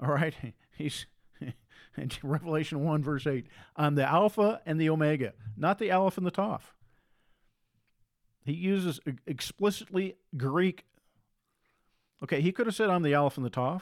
All 0.02 0.14
right, 0.14 0.36
he's 0.78 1.08
in 1.98 2.12
Revelation 2.24 2.84
1, 2.84 3.04
verse 3.04 3.26
8. 3.26 3.48
I'm 3.76 3.96
the 3.96 4.06
Alpha 4.06 4.62
and 4.66 4.80
the 4.80 4.90
Omega, 4.90 5.34
not 5.56 5.80
the 5.80 5.92
Aleph 5.92 6.18
and 6.18 6.26
the 6.26 6.32
Toph. 6.32 6.74
He 8.46 8.54
uses 8.54 9.00
explicitly 9.26 10.16
Greek. 10.38 10.86
Okay, 12.24 12.40
he 12.40 12.52
could 12.52 12.66
have 12.66 12.76
said, 12.76 12.90
I'm 12.90 13.04
the 13.04 13.16
Aleph 13.16 13.38
and 13.38 13.46
the 13.46 13.50
Toph. 13.50 13.82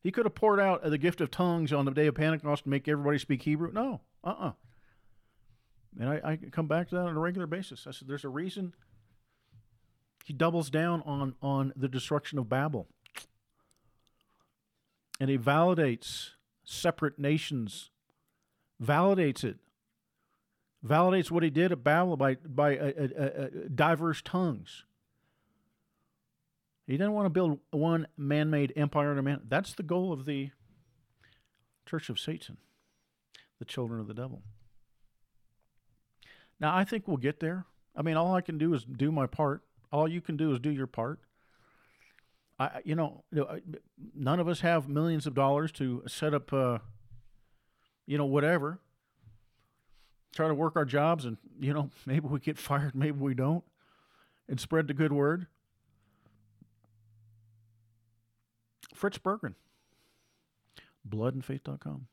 He 0.00 0.10
could 0.10 0.26
have 0.26 0.34
poured 0.34 0.60
out 0.60 0.82
the 0.82 0.98
gift 0.98 1.20
of 1.20 1.30
tongues 1.30 1.72
on 1.72 1.84
the 1.84 1.90
day 1.90 2.06
of 2.06 2.14
Pentecost 2.14 2.64
to 2.64 2.68
make 2.68 2.86
everybody 2.86 3.18
speak 3.18 3.42
Hebrew. 3.42 3.72
No, 3.72 4.00
uh 4.22 4.28
uh-uh. 4.28 4.48
uh 4.48 4.52
And 5.98 6.08
I, 6.08 6.20
I 6.24 6.36
come 6.36 6.68
back 6.68 6.88
to 6.88 6.94
that 6.94 7.06
on 7.06 7.16
a 7.16 7.20
regular 7.20 7.46
basis. 7.46 7.86
I 7.86 7.90
said, 7.90 8.08
there's 8.08 8.24
a 8.24 8.28
reason 8.28 8.74
he 10.24 10.32
doubles 10.32 10.70
down 10.70 11.02
on, 11.06 11.34
on 11.42 11.72
the 11.74 11.88
destruction 11.88 12.38
of 12.38 12.48
Babel. 12.48 12.86
And 15.18 15.28
he 15.30 15.38
validates 15.38 16.30
separate 16.64 17.18
nations, 17.18 17.90
validates 18.82 19.42
it, 19.42 19.56
validates 20.86 21.30
what 21.30 21.42
he 21.42 21.50
did 21.50 21.72
at 21.72 21.82
Babel 21.82 22.16
by, 22.16 22.34
by 22.34 22.76
diverse 23.74 24.22
tongues. 24.22 24.84
He 26.86 26.92
didn't 26.92 27.12
want 27.12 27.26
to 27.26 27.30
build 27.30 27.58
one 27.70 28.06
man 28.16 28.50
made 28.50 28.72
empire 28.76 29.20
man. 29.20 29.40
That's 29.48 29.74
the 29.74 29.82
goal 29.82 30.12
of 30.12 30.24
the 30.26 30.50
church 31.86 32.08
of 32.08 32.20
Satan, 32.20 32.58
the 33.58 33.64
children 33.64 34.00
of 34.00 34.06
the 34.06 34.14
devil. 34.14 34.42
Now, 36.60 36.76
I 36.76 36.84
think 36.84 37.06
we'll 37.06 37.16
get 37.16 37.40
there. 37.40 37.66
I 37.96 38.02
mean, 38.02 38.16
all 38.16 38.34
I 38.34 38.40
can 38.40 38.58
do 38.58 38.74
is 38.74 38.84
do 38.84 39.12
my 39.12 39.26
part. 39.26 39.62
All 39.92 40.08
you 40.08 40.20
can 40.20 40.36
do 40.36 40.52
is 40.52 40.60
do 40.60 40.70
your 40.70 40.86
part. 40.86 41.20
I, 42.58 42.80
you 42.84 42.94
know, 42.94 43.24
none 44.14 44.40
of 44.40 44.48
us 44.48 44.60
have 44.60 44.88
millions 44.88 45.26
of 45.26 45.34
dollars 45.34 45.70
to 45.72 46.02
set 46.06 46.34
up, 46.34 46.52
uh, 46.52 46.78
you 48.06 48.18
know, 48.18 48.26
whatever. 48.26 48.80
Try 50.34 50.48
to 50.48 50.54
work 50.54 50.76
our 50.76 50.84
jobs, 50.84 51.24
and 51.24 51.36
you 51.60 51.72
know, 51.72 51.90
maybe 52.06 52.26
we 52.26 52.40
get 52.40 52.58
fired, 52.58 52.94
maybe 52.94 53.18
we 53.18 53.34
don't, 53.34 53.64
and 54.48 54.58
spread 54.58 54.88
the 54.88 54.94
good 54.94 55.12
word. 55.12 55.46
Fritz 58.92 59.18
Berggren, 59.18 59.54
bloodandfaith.com. 61.08 62.08